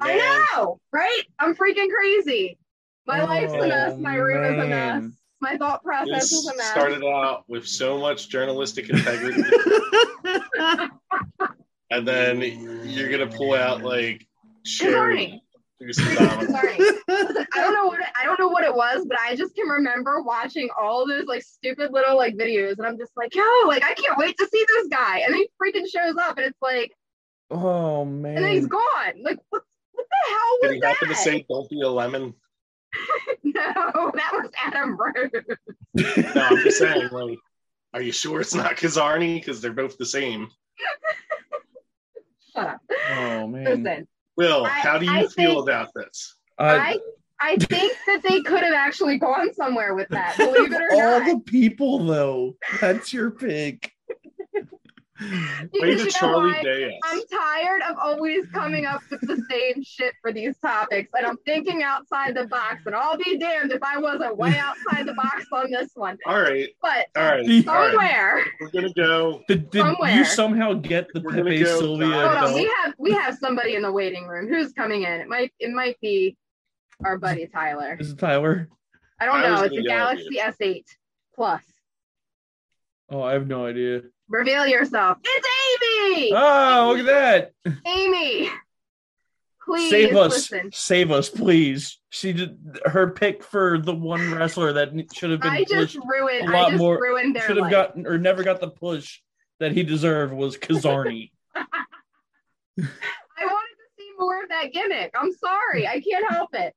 I 0.00 0.16
know, 0.54 0.78
right? 0.92 1.22
I'm 1.38 1.54
freaking 1.54 1.88
crazy. 1.90 2.58
My 3.06 3.20
oh, 3.20 3.24
life's 3.24 3.52
a 3.52 3.66
mess. 3.66 3.92
Oh, 3.94 3.98
My 3.98 4.16
room 4.16 4.44
is 4.44 4.64
a 4.64 4.66
mess. 4.66 5.04
My 5.40 5.56
thought 5.56 5.82
process 5.82 6.30
This 6.30 6.32
is 6.32 6.46
a 6.48 6.56
mess. 6.56 6.70
started 6.70 7.04
out 7.04 7.44
with 7.48 7.66
so 7.66 7.98
much 7.98 8.28
journalistic 8.28 8.88
integrity, 8.88 9.42
and 11.90 12.08
then 12.08 12.40
you're 12.84 13.10
gonna 13.10 13.26
pull 13.26 13.54
out 13.54 13.82
like 13.82 14.26
Sherry, 14.64 14.90
who's 15.26 15.40
phenomenal. 15.40 15.45
Sorry. 15.92 16.78
I 17.08 17.46
don't 17.54 17.74
know 17.74 17.86
what 17.86 18.00
it, 18.00 18.06
I 18.18 18.24
don't 18.24 18.40
know 18.40 18.48
what 18.48 18.64
it 18.64 18.74
was, 18.74 19.04
but 19.06 19.18
I 19.20 19.36
just 19.36 19.54
can 19.54 19.68
remember 19.68 20.22
watching 20.22 20.68
all 20.80 21.06
those 21.06 21.26
like 21.26 21.42
stupid 21.42 21.92
little 21.92 22.16
like 22.16 22.34
videos, 22.34 22.78
and 22.78 22.86
I'm 22.86 22.96
just 22.96 23.12
like, 23.16 23.34
yo, 23.34 23.44
like 23.66 23.84
I 23.84 23.92
can't 23.92 24.16
wait 24.16 24.36
to 24.38 24.48
see 24.50 24.64
this 24.66 24.88
guy, 24.88 25.18
and 25.18 25.34
he 25.34 25.48
freaking 25.62 25.86
shows 25.86 26.16
up, 26.16 26.38
and 26.38 26.46
it's 26.46 26.62
like, 26.62 26.92
oh 27.50 28.06
man, 28.06 28.36
and 28.36 28.44
then 28.44 28.52
he's 28.52 28.62
man. 28.62 28.68
gone. 28.70 29.22
Like, 29.22 29.38
what, 29.50 29.62
what 29.92 30.06
the 30.08 30.32
hell 30.32 30.58
Did 30.62 30.66
was 30.68 30.74
he 30.74 30.80
that? 30.80 30.92
happen 30.94 31.08
to 31.08 31.14
say, 31.14 31.46
"Don't 31.48 31.68
be 31.68 31.82
a 31.82 31.88
lemon"? 31.88 32.32
no, 33.42 33.52
that 33.54 34.30
was 34.32 34.50
Adam 34.64 34.96
Rose. 34.96 35.30
No, 36.34 36.42
I'm 36.42 36.56
just 36.62 36.78
saying. 36.78 37.10
Like, 37.12 37.38
are 37.92 38.00
you 38.00 38.12
sure 38.12 38.40
it's 38.40 38.54
not 38.54 38.76
Kizarny? 38.76 39.38
Because 39.38 39.60
they're 39.60 39.72
both 39.74 39.98
the 39.98 40.06
same. 40.06 40.48
Shut 42.54 42.66
up. 42.66 42.80
Oh 43.10 43.46
man. 43.46 43.64
Listen, 43.64 44.08
Will, 44.36 44.64
I- 44.64 44.68
how 44.68 44.98
do 44.98 45.06
you 45.06 45.12
I 45.12 45.26
feel 45.26 45.54
think- 45.54 45.68
about 45.68 45.90
this? 45.94 46.34
I 46.58 46.98
I 47.38 47.56
think 47.56 47.92
that 48.06 48.22
they 48.22 48.40
could 48.40 48.62
have 48.62 48.72
actually 48.72 49.18
gone 49.18 49.52
somewhere 49.52 49.94
with 49.94 50.08
that. 50.08 50.36
Believe 50.38 50.72
it 50.72 50.80
or 50.80 50.92
all 50.94 51.20
not. 51.20 51.26
the 51.26 51.40
people 51.40 51.98
though. 52.06 52.56
That's 52.80 53.12
your 53.12 53.30
pick. 53.30 53.92
Because 55.72 55.80
Way 55.82 55.90
you 55.90 55.96
to 55.98 56.04
know 56.04 56.10
Charlie 56.10 56.50
why? 56.52 56.98
I'm 57.04 57.20
tired 57.26 57.82
of 57.88 57.96
always 57.98 58.46
coming 58.52 58.86
up 58.86 59.02
with 59.10 59.20
the 59.22 59.42
same 59.50 59.82
shit 59.82 60.14
for 60.20 60.32
these 60.32 60.56
topics, 60.58 61.10
and 61.16 61.26
I'm 61.26 61.38
thinking 61.46 61.82
outside 61.82 62.34
the 62.36 62.46
box. 62.46 62.82
And 62.86 62.94
I'll 62.94 63.16
be 63.16 63.38
damned 63.38 63.72
if 63.72 63.82
I 63.82 63.98
wasn't 63.98 64.36
way 64.36 64.56
outside 64.58 65.06
the 65.06 65.14
box 65.14 65.46
on 65.52 65.70
this 65.70 65.90
one. 65.94 66.18
All 66.26 66.40
right, 66.40 66.68
But 66.82 67.06
all 67.16 67.24
right, 67.24 67.40
all 67.40 67.46
right. 67.46 67.64
somewhere, 67.64 68.44
We're 68.60 68.70
gonna 68.70 68.92
go. 68.92 69.42
Did, 69.48 69.70
did 69.70 69.80
Somewhere. 69.80 70.10
you 70.14 70.24
somehow 70.24 70.74
get 70.74 71.08
the 71.14 71.20
We're 71.20 71.34
Pepe 71.34 71.62
go 71.62 71.78
Sylvia 71.80 72.08
Hold 72.08 72.36
hold 72.36 72.50
on, 72.50 72.54
we 72.54 72.72
have 72.82 72.94
we 72.98 73.12
have 73.12 73.36
somebody 73.38 73.74
in 73.74 73.82
the 73.82 73.92
waiting 73.92 74.26
room. 74.26 74.48
Who's 74.48 74.72
coming 74.72 75.02
in? 75.02 75.12
It 75.20 75.28
might 75.28 75.52
it 75.58 75.70
might 75.72 75.98
be 76.00 76.36
our 77.04 77.18
buddy 77.18 77.46
Tyler. 77.46 77.96
Is 77.98 78.10
it 78.12 78.18
Tyler? 78.18 78.68
I 79.20 79.24
don't 79.26 79.36
I 79.36 79.42
know. 79.48 79.62
It's 79.62 79.72
a 79.74 79.76
gonna 79.76 79.82
yell 79.82 80.08
at 80.08 80.16
Galaxy 80.18 80.62
S8 80.64 80.84
Plus. 81.34 81.62
Oh, 83.08 83.22
I 83.22 83.32
have 83.32 83.46
no 83.46 83.66
idea. 83.66 84.02
Reveal 84.28 84.66
yourself. 84.66 85.18
It's 85.24 85.48
Amy. 86.16 86.32
Oh, 86.34 86.88
look 86.96 87.06
at 87.08 87.52
that. 87.64 87.76
Amy. 87.86 88.50
Please 89.64 89.90
Save 89.90 90.16
us. 90.16 90.32
listen. 90.32 90.70
Save 90.72 91.10
us, 91.10 91.28
please. 91.28 91.98
She 92.10 92.32
did 92.32 92.56
her 92.84 93.10
pick 93.10 93.42
for 93.42 93.78
the 93.78 93.94
one 93.94 94.32
wrestler 94.34 94.72
that 94.74 94.90
should 95.14 95.30
have 95.30 95.40
been 95.40 95.50
I 95.50 95.64
just 95.64 95.96
ruined. 96.06 96.48
a 96.48 96.52
lot 96.52 96.66
I 96.66 96.70
just 96.70 96.78
more- 96.80 97.00
ruined 97.00 97.34
their 97.34 97.42
should 97.46 97.56
have 97.56 97.64
life. 97.64 97.72
gotten 97.72 98.06
or 98.06 98.16
never 98.18 98.42
got 98.44 98.60
the 98.60 98.70
push 98.70 99.20
that 99.58 99.72
he 99.72 99.82
deserved 99.82 100.32
was 100.32 100.56
Kizarny. 100.56 101.30
I 101.56 101.64
wanted 102.78 102.82
to 103.76 103.86
see 103.98 104.08
more 104.18 104.42
of 104.42 104.48
that 104.50 104.72
gimmick. 104.72 105.14
I'm 105.18 105.32
sorry. 105.32 105.86
I 105.88 106.00
can't 106.00 106.30
help 106.30 106.50
it. 106.54 106.74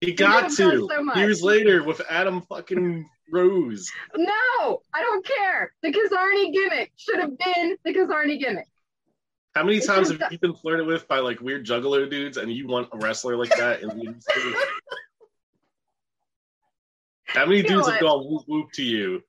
He 0.00 0.12
got 0.12 0.50
to 0.50 0.50
so 0.50 1.14
years 1.14 1.42
later 1.42 1.84
with 1.84 2.02
Adam 2.10 2.42
fucking 2.42 3.08
Rose. 3.32 3.90
No, 4.16 4.82
I 4.94 5.00
don't 5.00 5.24
care. 5.26 5.72
The 5.82 5.90
Kizarny 5.92 6.52
gimmick 6.52 6.92
should 6.96 7.18
have 7.18 7.36
been 7.38 7.76
the 7.84 7.92
Kizarny 7.94 8.38
gimmick. 8.38 8.68
How 9.54 9.64
many 9.64 9.78
It's 9.78 9.86
times 9.86 10.10
just 10.10 10.20
have 10.22 10.32
you 10.32 10.38
been 10.38 10.54
flirted 10.54 10.86
with 10.86 11.08
by 11.08 11.18
like 11.18 11.40
weird 11.40 11.66
juggalo 11.66 12.08
dudes, 12.08 12.36
and 12.36 12.52
you 12.52 12.66
want 12.68 12.88
a 12.92 12.98
wrestler 12.98 13.36
like 13.36 13.50
that 13.56 13.82
in 13.82 13.88
the 13.88 13.94
industry? 14.06 14.52
How 17.26 17.46
many 17.46 17.58
You 17.58 17.62
dudes 17.68 17.88
have 17.88 18.00
gone 18.00 18.24
whoop 18.26 18.44
whoop 18.46 18.70
to 18.72 18.82
you? 18.82 19.22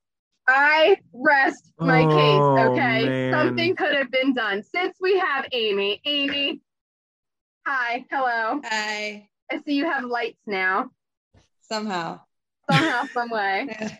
I 0.46 0.98
rest 1.14 1.72
my 1.78 2.04
Oh, 2.04 2.08
case, 2.10 2.66
okay? 2.70 3.08
man. 3.08 3.32
Something 3.32 3.76
could 3.76 3.94
have 3.94 4.10
been 4.10 4.34
done. 4.34 4.62
Since 4.62 4.96
we 5.00 5.18
have 5.18 5.46
Amy. 5.52 6.02
Amy, 6.04 6.60
hi, 7.66 8.04
hello. 8.10 8.60
Hi. 8.64 9.28
I 9.50 9.58
see 9.64 9.74
you 9.74 9.86
have 9.90 10.04
lights 10.04 10.40
now. 10.46 10.90
Somehow. 11.62 12.20
Somehow, 12.70 13.04
some 13.12 13.30
way. 13.30 13.68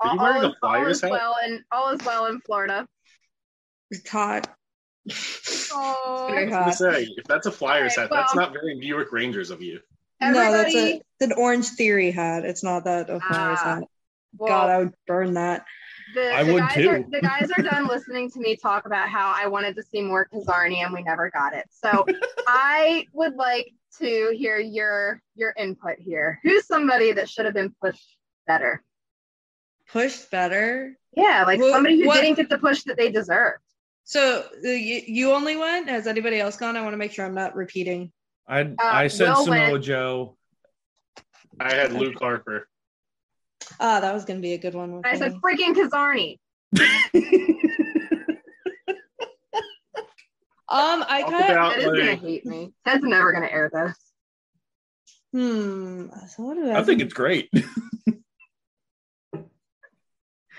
Are 0.00 0.14
you 0.14 0.18
All, 0.18 0.18
wearing 0.18 0.42
all 0.44 0.50
is, 0.50 0.56
all 0.62 0.70
Flyers 0.70 0.96
is 1.02 1.10
well 1.10 1.36
in 1.46 1.62
all 1.70 1.90
is 1.90 2.00
well 2.04 2.26
in 2.26 2.40
Florida. 2.40 2.88
It's 3.90 4.08
hot. 4.08 4.48
Oh, 5.72 6.26
Very 6.30 6.52
I 6.52 6.66
was 6.66 6.78
hot. 6.78 6.92
say, 6.94 7.08
if 7.16 7.24
that's 7.24 7.46
a 7.46 7.52
Flyers 7.52 7.96
Alright, 7.96 8.10
hat, 8.12 8.16
that's 8.16 8.34
not 8.34 8.52
very 8.52 8.74
New 8.74 8.86
York 8.86 9.12
Rangers 9.12 9.50
of 9.50 9.62
you. 9.62 9.80
No, 10.20 10.32
that's 10.52 10.74
a 10.74 11.00
an 11.20 11.32
Orange 11.32 11.68
Theory 11.70 12.10
hat. 12.10 12.44
It's 12.44 12.62
not 12.64 12.84
that 12.84 13.10
a 13.10 13.20
Flyers 13.20 13.58
Ah, 13.62 13.74
hat. 13.76 13.84
well, 14.38 14.48
God, 14.48 14.70
I 14.70 14.78
would 14.78 14.92
burn 15.06 15.34
that. 15.34 15.64
the, 16.14 16.32
I 16.32 16.42
the 16.44 16.52
would 16.52 16.60
guys 16.60 16.74
too. 16.74 16.88
Are, 16.90 17.02
the 17.02 17.20
guys 17.20 17.50
are 17.56 17.62
done 17.62 17.86
listening 17.88 18.30
to 18.32 18.40
me 18.40 18.56
talk 18.56 18.86
about 18.86 19.08
how 19.08 19.32
I 19.36 19.46
wanted 19.48 19.76
to 19.76 19.82
see 19.82 20.00
more 20.02 20.26
Kizarny 20.32 20.76
and 20.84 20.92
we 20.92 21.02
never 21.02 21.30
got 21.30 21.54
it. 21.54 21.66
So 21.70 22.06
I 22.46 23.06
would 23.12 23.34
like 23.34 23.72
to 23.98 24.34
hear 24.36 24.58
your 24.58 25.20
your 25.34 25.52
input 25.56 25.98
here. 25.98 26.40
Who's 26.42 26.66
somebody 26.66 27.12
that 27.12 27.28
should 27.28 27.44
have 27.44 27.54
been 27.54 27.74
pushed 27.82 28.16
better? 28.46 28.82
Pushed 29.90 30.30
better. 30.30 30.96
Yeah, 31.16 31.44
like 31.46 31.58
Who- 31.60 31.70
somebody 31.70 32.00
who 32.00 32.06
what- 32.06 32.20
didn't 32.20 32.36
get 32.36 32.48
the 32.48 32.58
push 32.58 32.82
that 32.84 32.96
they 32.96 33.10
deserved. 33.10 33.58
So 34.04 34.44
uh, 34.64 34.68
you, 34.68 35.02
you 35.06 35.32
only 35.32 35.56
went? 35.56 35.88
Has 35.88 36.06
anybody 36.06 36.40
else 36.40 36.56
gone? 36.56 36.76
I 36.76 36.82
want 36.82 36.92
to 36.94 36.96
make 36.96 37.12
sure 37.12 37.24
I'm 37.24 37.34
not 37.34 37.54
repeating. 37.54 38.10
I 38.48 38.74
I 38.82 39.06
said 39.08 39.28
Will 39.28 39.44
Samoa 39.44 39.70
went. 39.72 39.84
Joe. 39.84 40.36
I 41.60 41.72
had 41.74 41.92
Luke 41.92 42.18
Harper. 42.18 42.68
Ah, 43.78 44.00
that 44.00 44.12
was 44.12 44.24
gonna 44.24 44.40
be 44.40 44.54
a 44.54 44.58
good 44.58 44.74
one. 44.74 44.96
With 44.96 45.06
I 45.06 45.16
said 45.16 45.34
freaking 45.34 45.74
Kizarny. 45.74 46.38
um, 50.72 51.04
I 51.08 51.22
kind 51.22 51.58
of 51.58 51.76
is 51.78 51.84
gonna 51.84 52.14
hate 52.16 52.46
me. 52.46 52.72
Ted's 52.86 53.04
never 53.04 53.32
gonna 53.32 53.48
air 53.50 53.70
this. 53.72 53.96
hmm. 55.32 56.06
So 56.28 56.42
what 56.42 56.58
I? 56.58 56.80
I 56.80 56.84
think 56.84 57.00
it's 57.02 57.14
great. 57.14 57.50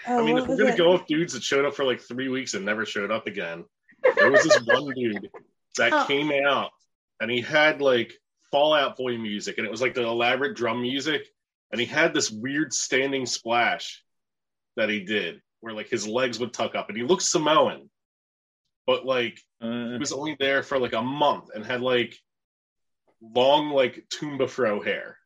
Oh, 0.05 0.19
I 0.19 0.25
mean, 0.25 0.37
if 0.37 0.47
we're 0.47 0.57
gonna 0.57 0.71
it? 0.71 0.77
go 0.77 0.91
with 0.91 1.05
dudes 1.07 1.31
that 1.31 1.43
showed 1.43 1.63
up 1.63 1.75
for 1.75 1.85
like 1.85 2.01
three 2.01 2.27
weeks 2.27 2.55
and 2.55 2.65
never 2.65 2.85
showed 2.85 3.09
up 3.09 3.25
again, 3.25 3.63
there 4.17 4.29
was 4.29 4.43
this 4.43 4.59
one 4.65 4.89
dude. 4.93 5.29
that 5.77 5.93
Oh. 5.93 6.03
came 6.05 6.29
out 6.45 6.71
and 7.21 7.31
he 7.31 7.39
had 7.39 7.81
like 7.81 8.11
Fallout 8.51 8.97
Boy 8.97 9.17
music 9.17 9.57
and 9.57 9.65
it 9.65 9.71
was 9.71 9.81
like 9.81 9.93
the 9.93 10.03
elaborate 10.03 10.57
drum 10.57 10.81
music 10.81 11.25
and 11.71 11.79
he 11.79 11.87
had 11.87 12.13
this 12.13 12.29
weird 12.29 12.73
standing 12.73 13.25
splash 13.25 14.03
that 14.75 14.89
he 14.89 14.99
did 15.05 15.41
where 15.61 15.73
like 15.73 15.87
his 15.87 16.05
legs 16.05 16.37
would 16.37 16.51
tuck 16.53 16.75
up 16.75 16.89
and 16.89 16.97
he 16.97 17.03
looked 17.03 17.23
Samoan 17.23 17.89
but 18.85 19.05
like 19.05 19.39
Uh, 19.61 19.91
he 19.93 19.97
was 19.97 20.11
only 20.11 20.35
there 20.39 20.61
for 20.63 20.77
like 20.77 20.93
a 20.93 21.01
month 21.01 21.49
and 21.55 21.65
had 21.65 21.81
like 21.81 22.17
long 23.21 23.69
like 23.69 24.05
Tumba 24.09 24.47
fro 24.47 24.81
hair. 24.81 25.17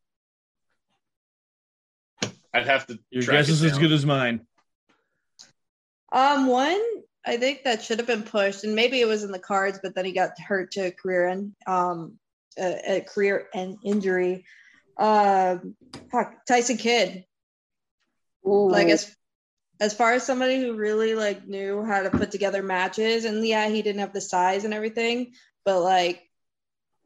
I'd 2.53 2.67
have 2.67 2.87
to 2.87 2.99
your 3.09 3.23
track 3.23 3.39
guess 3.39 3.49
it 3.49 3.53
is 3.53 3.63
as 3.63 3.77
good 3.77 3.91
as 3.91 4.05
mine. 4.05 4.45
Um, 6.11 6.47
one 6.47 6.81
I 7.25 7.37
think 7.37 7.63
that 7.63 7.81
should 7.81 7.99
have 7.99 8.07
been 8.07 8.23
pushed, 8.23 8.63
and 8.63 8.73
maybe 8.73 9.01
it 9.01 9.07
was 9.07 9.23
in 9.23 9.31
the 9.31 9.39
cards, 9.39 9.79
but 9.83 9.93
then 9.93 10.05
he 10.05 10.13
got 10.13 10.39
hurt 10.39 10.71
to 10.71 10.87
a 10.87 10.91
career 10.91 11.27
end, 11.27 11.53
um, 11.67 12.17
a, 12.57 12.97
a 12.97 13.01
career 13.01 13.47
end 13.53 13.77
injury. 13.83 14.45
Um, 14.97 15.75
fuck, 16.09 16.45
Tyson 16.47 16.77
Kidd. 16.77 17.25
Like 18.43 18.87
as 18.87 19.13
as 19.79 19.93
far 19.93 20.13
as 20.13 20.25
somebody 20.25 20.59
who 20.59 20.75
really 20.75 21.13
like 21.13 21.47
knew 21.47 21.83
how 21.83 22.03
to 22.03 22.09
put 22.09 22.31
together 22.31 22.63
matches, 22.63 23.25
and 23.25 23.45
yeah, 23.45 23.67
he 23.69 23.81
didn't 23.81 23.99
have 23.99 24.13
the 24.13 24.21
size 24.21 24.65
and 24.65 24.73
everything, 24.73 25.33
but 25.65 25.81
like 25.81 26.21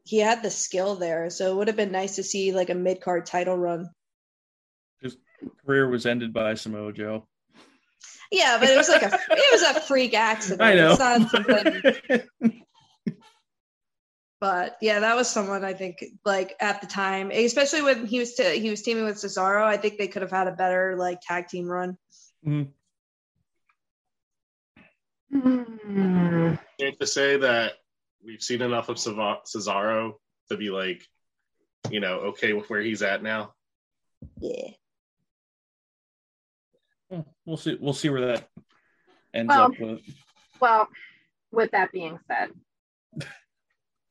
he 0.04 0.18
had 0.18 0.42
the 0.42 0.50
skill 0.50 0.96
there, 0.96 1.30
so 1.30 1.52
it 1.52 1.56
would 1.56 1.68
have 1.68 1.76
been 1.76 1.92
nice 1.92 2.16
to 2.16 2.22
see 2.22 2.52
like 2.52 2.70
a 2.70 2.74
mid 2.74 3.00
card 3.00 3.26
title 3.26 3.56
run. 3.56 3.90
His 5.00 5.16
career 5.64 5.88
was 5.88 6.06
ended 6.06 6.32
by 6.32 6.54
Samoa 6.54 6.92
Joe. 6.92 7.26
Yeah, 8.30 8.56
but 8.58 8.70
it 8.70 8.76
was 8.76 8.88
like 8.88 9.02
a 9.02 9.12
it 9.14 9.52
was 9.52 9.62
a 9.62 9.80
freak 9.80 10.14
accident. 10.14 10.62
I 10.62 10.74
know. 10.74 10.94
Something 10.94 12.22
But 14.40 14.76
yeah, 14.80 14.98
that 15.00 15.14
was 15.14 15.30
someone 15.30 15.64
I 15.64 15.72
think 15.72 16.02
like 16.24 16.56
at 16.58 16.80
the 16.80 16.88
time, 16.88 17.30
especially 17.30 17.82
when 17.82 18.06
he 18.06 18.18
was 18.18 18.34
t- 18.34 18.58
he 18.58 18.70
was 18.70 18.82
teaming 18.82 19.04
with 19.04 19.18
Cesaro. 19.18 19.62
I 19.62 19.76
think 19.76 19.98
they 19.98 20.08
could 20.08 20.22
have 20.22 20.32
had 20.32 20.48
a 20.48 20.52
better 20.52 20.96
like 20.98 21.20
tag 21.20 21.46
team 21.46 21.66
run. 21.66 21.96
Hmm. 22.44 22.62
Safe 26.80 26.98
to 26.98 27.06
say 27.06 27.36
that 27.38 27.74
we've 28.24 28.42
seen 28.42 28.62
enough 28.62 28.88
of 28.88 28.96
Cesaro 28.96 30.14
to 30.50 30.56
be 30.56 30.70
like, 30.70 31.02
you 31.90 32.00
know, 32.00 32.14
okay 32.18 32.52
with 32.52 32.68
where 32.68 32.80
he's 32.80 33.02
at 33.02 33.22
now. 33.22 33.54
Yeah. 34.40 34.70
we'll 37.44 37.56
see. 37.56 37.76
We'll 37.80 37.92
see 37.92 38.08
where 38.10 38.26
that 38.26 38.48
ends 39.34 39.48
Well- 39.50 39.64
up 39.64 39.78
with 39.80 40.00
Well, 40.60 40.88
with 41.50 41.70
that 41.72 41.92
being 41.92 42.18
said, 42.28 42.50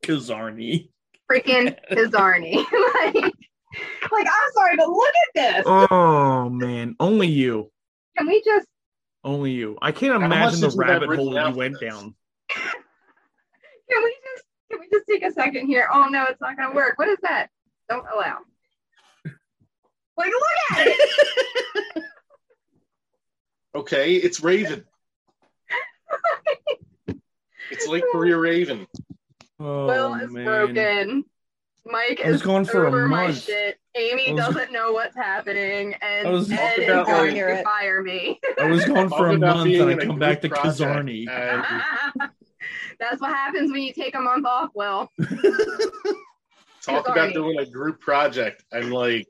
Kizarny. 0.04 0.90
freaking 1.32 1.78
Kizarny. 1.92 2.56
like, 2.56 3.16
like, 4.12 4.28
I'm 4.28 4.52
sorry, 4.54 4.76
but 4.78 4.90
look 4.90 5.14
at 5.16 5.34
this. 5.56 5.64
Oh 5.66 6.50
man, 6.50 6.96
only 7.00 7.28
you, 7.28 7.72
Can 8.22 8.28
we 8.28 8.44
just 8.46 8.68
only 9.24 9.52
you. 9.52 9.80
I 9.82 9.92
can't 9.92 10.24
imagine 10.24 10.60
the 10.62 10.68
did 10.68 10.76
you 10.76 10.82
have 10.82 11.02
rabbit 11.02 11.16
hole 11.18 11.34
you 11.34 11.56
went 11.56 11.80
this? 11.80 11.90
down. 11.90 12.14
can 12.50 14.04
we 14.04 14.16
just 14.24 14.44
can 14.70 14.80
we 14.80 14.88
just 14.92 15.08
take 15.10 15.24
a 15.24 15.32
second 15.32 15.66
here? 15.66 15.90
Oh 15.92 16.08
no, 16.08 16.26
it's 16.26 16.40
not 16.40 16.56
gonna 16.56 16.76
work. 16.76 17.00
What 17.00 17.08
is 17.08 17.18
that? 17.24 17.48
Don't 17.90 18.06
allow. 18.14 18.38
Like, 20.18 20.30
look 20.30 20.80
at 20.80 20.88
it. 20.88 22.04
Okay, 23.74 24.16
it's 24.16 24.42
Raven. 24.42 24.84
it's 27.72 27.88
like 27.88 28.04
career 28.12 28.38
Raven. 28.38 28.86
Oh 29.60 29.88
Will 29.88 30.14
is 30.16 30.30
man, 30.30 30.44
broken. 30.46 31.24
Mike 31.86 32.22
I 32.24 32.30
is 32.30 32.42
gone 32.42 32.66
for 32.66 32.86
a 32.86 32.88
over 32.88 33.08
my 33.08 33.28
month. 33.28 33.44
shit. 33.44 33.78
Amy 33.96 34.34
was- 34.34 34.46
doesn't 34.46 34.72
know 34.72 34.92
what's 34.94 35.16
happening, 35.16 35.96
and 36.02 36.28
I 36.28 36.32
was- 36.32 36.52
Ed 36.52 36.56
Talk 36.58 36.78
is 36.78 36.84
about, 36.90 37.06
going 37.08 37.36
like- 37.36 37.58
to 37.58 37.64
fire 37.64 38.02
me. 38.04 38.40
I 38.60 38.66
was 38.66 38.86
gone 38.86 39.10
for 39.10 39.30
a 39.30 39.38
month 39.38 39.74
and 39.74 39.90
I 39.90 40.06
come 40.06 40.20
back 40.20 40.42
to 40.42 40.50
group 40.50 40.62
Kizarny. 40.62 41.26
That's 43.00 43.20
what 43.20 43.32
happens 43.32 43.72
when 43.72 43.82
you 43.82 43.94
take 43.94 44.14
a 44.14 44.20
month 44.22 44.46
off, 44.46 44.70
Well, 44.76 45.12
talk 45.20 45.28
Sorry. 46.82 46.98
about 47.08 47.34
doing 47.34 47.58
a 47.60 47.66
group 47.66 48.00
project 48.00 48.64
and 48.72 48.94
like 48.94 49.28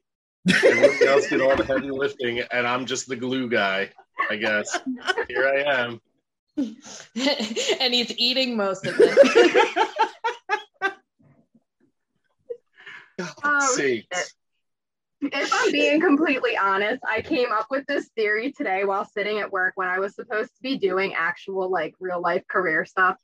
everyone 0.54 1.08
else 1.08 1.28
did 1.30 1.40
all 1.42 1.56
the 1.56 1.64
heavy 1.64 1.90
lifting 1.90 2.40
and 2.52 2.68
I'm 2.68 2.86
just 2.86 3.08
the 3.08 3.16
glue 3.16 3.48
guy, 3.50 3.90
I 4.30 4.36
guess. 4.36 4.78
Here 5.30 5.48
I 5.48 5.82
am. 5.84 6.02
and 6.58 7.94
he's 7.94 8.14
eating 8.18 8.58
most 8.58 8.86
of 8.86 8.96
it. 9.00 9.88
Oh, 13.44 13.74
Sakes. 13.76 14.36
If 15.24 15.52
I'm 15.54 15.72
being 15.72 16.02
completely 16.02 16.58
honest, 16.58 17.04
I 17.08 17.22
came 17.22 17.52
up 17.52 17.68
with 17.70 17.86
this 17.86 18.10
theory 18.16 18.52
today 18.52 18.86
while 18.86 19.06
sitting 19.06 19.38
at 19.40 19.52
work 19.52 19.74
when 19.76 19.88
I 19.88 20.00
was 20.00 20.16
supposed 20.16 20.50
to 20.56 20.62
be 20.64 20.78
doing 20.80 21.14
actual 21.14 21.70
like 21.70 21.94
real 22.00 22.20
life 22.20 22.44
career 22.48 22.86
stuff. 22.86 23.18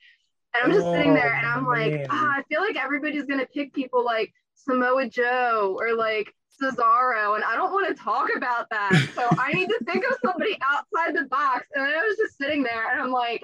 And 0.53 0.63
I'm 0.63 0.71
just 0.71 0.86
sitting 0.91 1.13
there 1.15 1.33
and 1.33 1.45
I'm 1.47 1.65
like, 1.65 1.91
man. 1.93 2.07
ah, 2.12 2.36
I 2.38 2.43
feel 2.49 2.62
like 2.62 2.75
everybody's 2.75 3.25
gonna 3.25 3.47
pick 3.47 3.73
people 3.73 4.05
like 4.05 4.31
Samoa 4.53 5.10
Joe 5.10 5.75
or 5.79 5.95
like 5.95 6.31
Cesaro, 6.62 7.36
and 7.36 7.43
I 7.43 7.55
don't 7.55 7.71
want 7.71 7.88
to 7.95 8.03
talk 8.03 8.29
about 8.36 8.67
that. 8.69 8.91
So 9.15 9.27
I 9.39 9.51
need 9.53 9.67
to 9.69 9.79
think 9.86 10.05
of 10.05 10.15
somebody 10.23 10.57
outside 10.62 11.15
the 11.15 11.25
box. 11.29 11.65
And 11.73 11.83
I 11.83 12.03
was 12.03 12.15
just 12.17 12.38
sitting 12.38 12.62
there 12.62 12.91
and 12.91 13.01
I'm 13.01 13.12
like, 13.12 13.41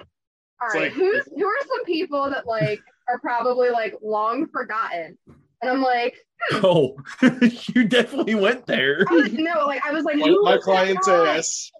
all 0.62 0.66
It's 0.68 0.74
right, 0.76 0.82
like- 0.84 0.92
who's 0.92 1.24
who 1.36 1.44
are 1.44 1.66
some 1.66 1.84
people 1.84 2.30
that 2.30 2.46
like 2.46 2.80
are 3.08 3.18
probably 3.18 3.70
like 3.70 3.94
long 4.00 4.46
forgotten? 4.46 5.18
And 5.64 5.70
I'm 5.72 5.82
like, 5.82 6.14
Oh, 6.62 6.94
you 7.22 7.84
definitely 7.88 8.34
went 8.34 8.66
there. 8.66 9.02
I 9.08 9.14
was, 9.14 9.32
no, 9.32 9.64
like 9.66 9.80
I 9.82 9.92
was 9.92 10.04
like, 10.04 10.16
My, 10.16 10.26
who 10.26 10.42
my 10.42 10.56
was 10.56 10.64
client's 10.64 11.06
guy? 11.06 11.36
ass. 11.38 11.70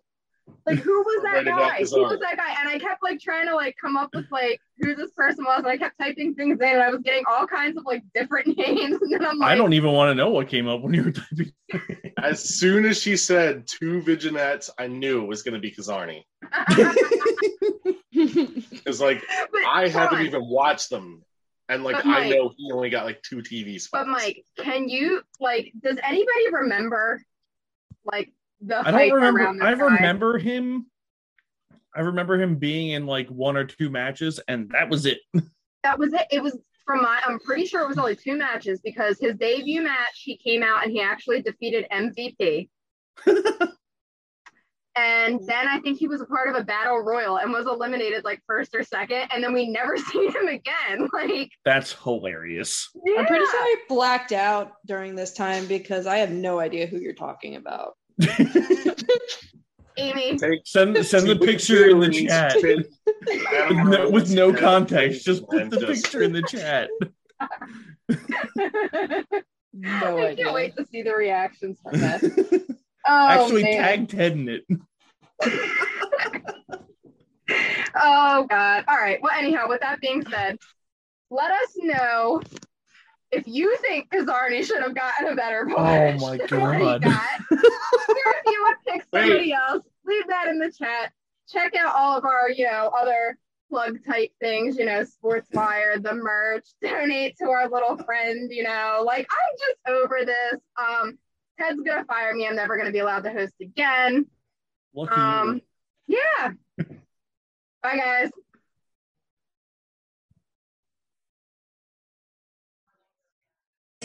Like 0.67 0.79
who 0.79 0.91
was 1.03 1.23
that 1.25 1.45
guy? 1.45 1.77
his 1.81 1.93
Who 1.93 2.01
arm. 2.03 2.13
was 2.13 2.21
that 2.21 2.39
guy? 2.39 2.55
And 2.61 2.71
I 2.71 2.79
kept 2.79 3.03
like 3.03 3.21
trying 3.21 3.47
to 3.49 3.55
like 3.55 3.77
come 3.79 3.99
up 3.99 4.09
with 4.15 4.25
like 4.31 4.59
who 4.79 4.95
this 4.95 5.11
person 5.11 5.45
was, 5.45 5.59
and 5.59 5.67
I 5.67 5.77
kept 5.77 5.99
typing 6.01 6.35
things 6.35 6.59
in, 6.61 6.67
and 6.67 6.81
I 6.83 6.89
was 6.89 7.01
getting 7.05 7.25
all 7.31 7.47
kinds 7.47 7.77
of 7.77 7.85
like 7.85 8.03
different 8.15 8.47
names, 8.57 9.03
and 9.03 9.13
then 9.13 9.27
I'm 9.27 9.39
like, 9.39 9.51
I 9.51 9.55
don't 9.55 9.75
even 9.75 9.93
want 9.93 10.11
to 10.11 10.15
know 10.15 10.31
what 10.31 10.49
came 10.49 10.67
up 10.67 10.81
when 10.81 10.95
you 10.95 11.03
were 11.05 11.13
typing. 11.13 11.53
As 12.23 12.43
soon 12.57 12.87
as 12.87 12.99
she 13.03 13.19
said 13.19 13.67
two 13.67 14.01
Viginettes, 14.01 14.71
I 14.79 14.87
knew 14.87 15.23
it 15.23 15.27
was 15.27 15.43
going 15.43 15.55
to 15.55 15.61
be 15.61 15.71
Kizarny. 15.71 16.23
it's 18.13 19.01
like, 19.01 19.23
but, 19.53 19.65
I 19.67 19.89
haven't 19.89 20.21
on. 20.21 20.25
even 20.27 20.49
watched 20.49 20.89
them. 20.89 21.23
And, 21.69 21.83
like, 21.83 21.97
But, 21.97 22.07
I 22.07 22.21
Mike- 22.21 22.31
know 22.31 22.53
he 22.57 22.71
only 22.73 22.91
got, 22.91 23.05
like, 23.07 23.23
two 23.23 23.39
TV 23.39 23.81
spots. 23.81 24.05
But 24.05 24.09
Mike, 24.09 24.45
can 24.59 24.89
you 24.89 25.23
like? 25.41 25.73
Does 25.83 25.99
anybody 26.03 26.53
remember 26.53 27.23
like 28.05 28.31
the 28.61 28.77
I 28.87 28.91
hype 28.91 29.09
don't 29.11 29.23
remember. 29.23 29.65
I 29.65 29.75
guy? 29.75 29.81
remember 29.81 30.39
him. 30.39 30.87
I 31.97 32.01
remember 32.01 32.39
him 32.41 32.57
being 32.57 32.91
in 32.91 33.07
like 33.07 33.29
one 33.29 33.57
or 33.57 33.65
two 33.65 33.89
matches, 33.89 34.41
and 34.49 34.69
that 34.71 34.91
was 34.91 35.07
it. 35.07 35.21
that 35.85 35.99
was 35.99 36.13
it. 36.13 36.27
It 36.31 36.43
was 36.43 36.59
from 36.85 37.01
my. 37.03 37.21
I'm 37.25 37.39
pretty 37.39 37.65
sure 37.67 37.81
it 37.83 37.89
was 37.89 37.97
only 37.99 38.17
two 38.17 38.37
matches 38.37 38.81
because 38.85 39.19
his 39.19 39.37
debut 39.37 39.81
match, 39.83 40.21
he 40.23 40.37
came 40.37 40.63
out 40.63 40.83
and 40.85 40.93
he 40.93 41.01
actually 41.01 41.41
defeated 41.41 41.87
MVP. 41.91 42.69
and 44.97 45.41
mm. 45.41 45.47
then 45.47 45.67
I 45.67 45.81
think 45.81 45.99
he 45.99 46.07
was 46.07 46.21
a 46.21 46.27
part 46.27 46.49
of 46.49 46.55
a 46.55 46.63
battle 46.63 46.99
royal 46.99 47.39
and 47.39 47.53
was 47.53 47.67
eliminated 47.67 48.25
like 48.25 48.41
first 48.47 48.75
or 48.75 48.83
second, 48.83 49.29
and 49.33 49.43
then 49.43 49.53
we 49.53 49.69
never 49.69 49.97
seen 50.13 50.33
him 50.33 50.49
again. 50.49 51.09
Like, 51.13 51.51
That's 51.65 51.93
hilarious. 51.93 52.91
yeah. 53.05 53.21
I'm 53.21 53.27
pretty 53.27 53.45
sure 53.45 53.61
I 53.61 53.77
blacked 53.89 54.33
out 54.33 54.73
during 54.85 55.15
this 55.15 55.33
time 55.33 55.67
because 55.67 56.07
I 56.07 56.17
have 56.19 56.31
no 56.31 56.59
idea 56.59 56.87
who 56.87 56.99
you're 56.99 57.15
talking 57.15 57.57
about. 57.57 57.97
Amy. 59.97 60.37
Take 60.37 60.63
Send 60.65 61.07
send 61.07 61.29
the 61.29 61.37
picture 61.37 61.89
in 61.89 62.01
the 62.01 62.11
chat 62.11 62.57
with 62.63 62.89
no, 63.87 64.11
with 64.11 64.35
no 64.35 64.53
context. 64.53 65.25
Just 65.25 65.49
put 65.49 65.71
the 65.71 65.79
picture 65.87 66.23
in 66.23 66.33
the 66.33 66.43
chat. 66.43 66.91
No 69.73 70.19
I 70.19 70.27
idea. 70.27 70.45
can't 70.45 70.55
wait 70.55 70.77
to 70.77 70.87
see 70.87 71.03
the 71.03 71.15
reactions 71.15 71.79
from 71.83 72.01
this. 72.01 72.71
Oh, 73.07 73.29
Actually, 73.29 73.63
man. 73.65 73.73
tag 73.73 74.09
Ted 74.09 74.33
in 74.33 74.49
it. 74.49 74.67
Oh 77.95 78.47
God. 78.49 78.85
All 78.89 78.97
right. 78.97 79.21
Well, 79.23 79.33
anyhow, 79.37 79.69
with 79.69 79.81
that 79.81 80.01
being 80.01 80.25
said, 80.29 80.59
let 81.31 81.51
us 81.51 81.77
know 81.77 82.43
if 83.31 83.47
you 83.47 83.77
think 83.79 84.11
Kizarny 84.11 84.65
should 84.65 84.83
have 84.83 84.95
gotten 84.95 85.29
a 85.29 85.37
better 85.37 85.65
push. 85.67 85.77
Oh 85.77 86.13
my 86.19 86.37
than 86.37 86.61
what 86.61 86.79
he 86.79 86.85
God. 86.85 87.03
got. 87.03 87.41
if 87.51 88.43
you 88.47 88.67
would 88.67 88.93
pick 88.93 89.05
somebody 89.13 89.53
else, 89.53 89.85
leave 90.05 90.27
that 90.29 90.49
in 90.49 90.59
the 90.59 90.73
chat. 90.73 91.13
Check 91.49 91.75
out 91.77 91.95
all 91.95 92.17
of 92.19 92.25
our, 92.25 92.51
you 92.51 92.65
know, 92.65 92.91
other 92.99 93.39
plug 93.71 93.99
type 94.05 94.31
things, 94.41 94.77
you 94.77 94.87
know, 94.87 95.05
Sports 95.05 95.49
Wire, 95.53 95.99
the 95.99 96.15
merch, 96.15 96.67
donate 96.83 97.37
to 97.39 97.49
our 97.49 97.69
little 97.69 97.97
friend, 97.99 98.51
you 98.53 98.63
know, 98.63 99.03
like 99.05 99.27
I'm 99.31 99.59
just 99.59 99.79
over 99.87 100.25
this. 100.25 100.61
Um, 100.77 101.19
Ted's 101.59 101.81
gonna 101.81 102.05
fire 102.05 102.35
me. 102.35 102.47
I'm 102.47 102.57
never 102.57 102.77
gonna 102.77 102.93
be 102.93 102.99
allowed 102.99 103.25
to 103.25 103.33
host 103.33 103.55
again. 103.61 104.27
Lucky 104.95 105.13
um, 105.13 105.61
you. 106.07 106.19
yeah. 106.39 106.53
Bye 107.83 107.97
guys. 107.97 108.31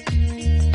Thank 0.09 0.63
you. 0.63 0.68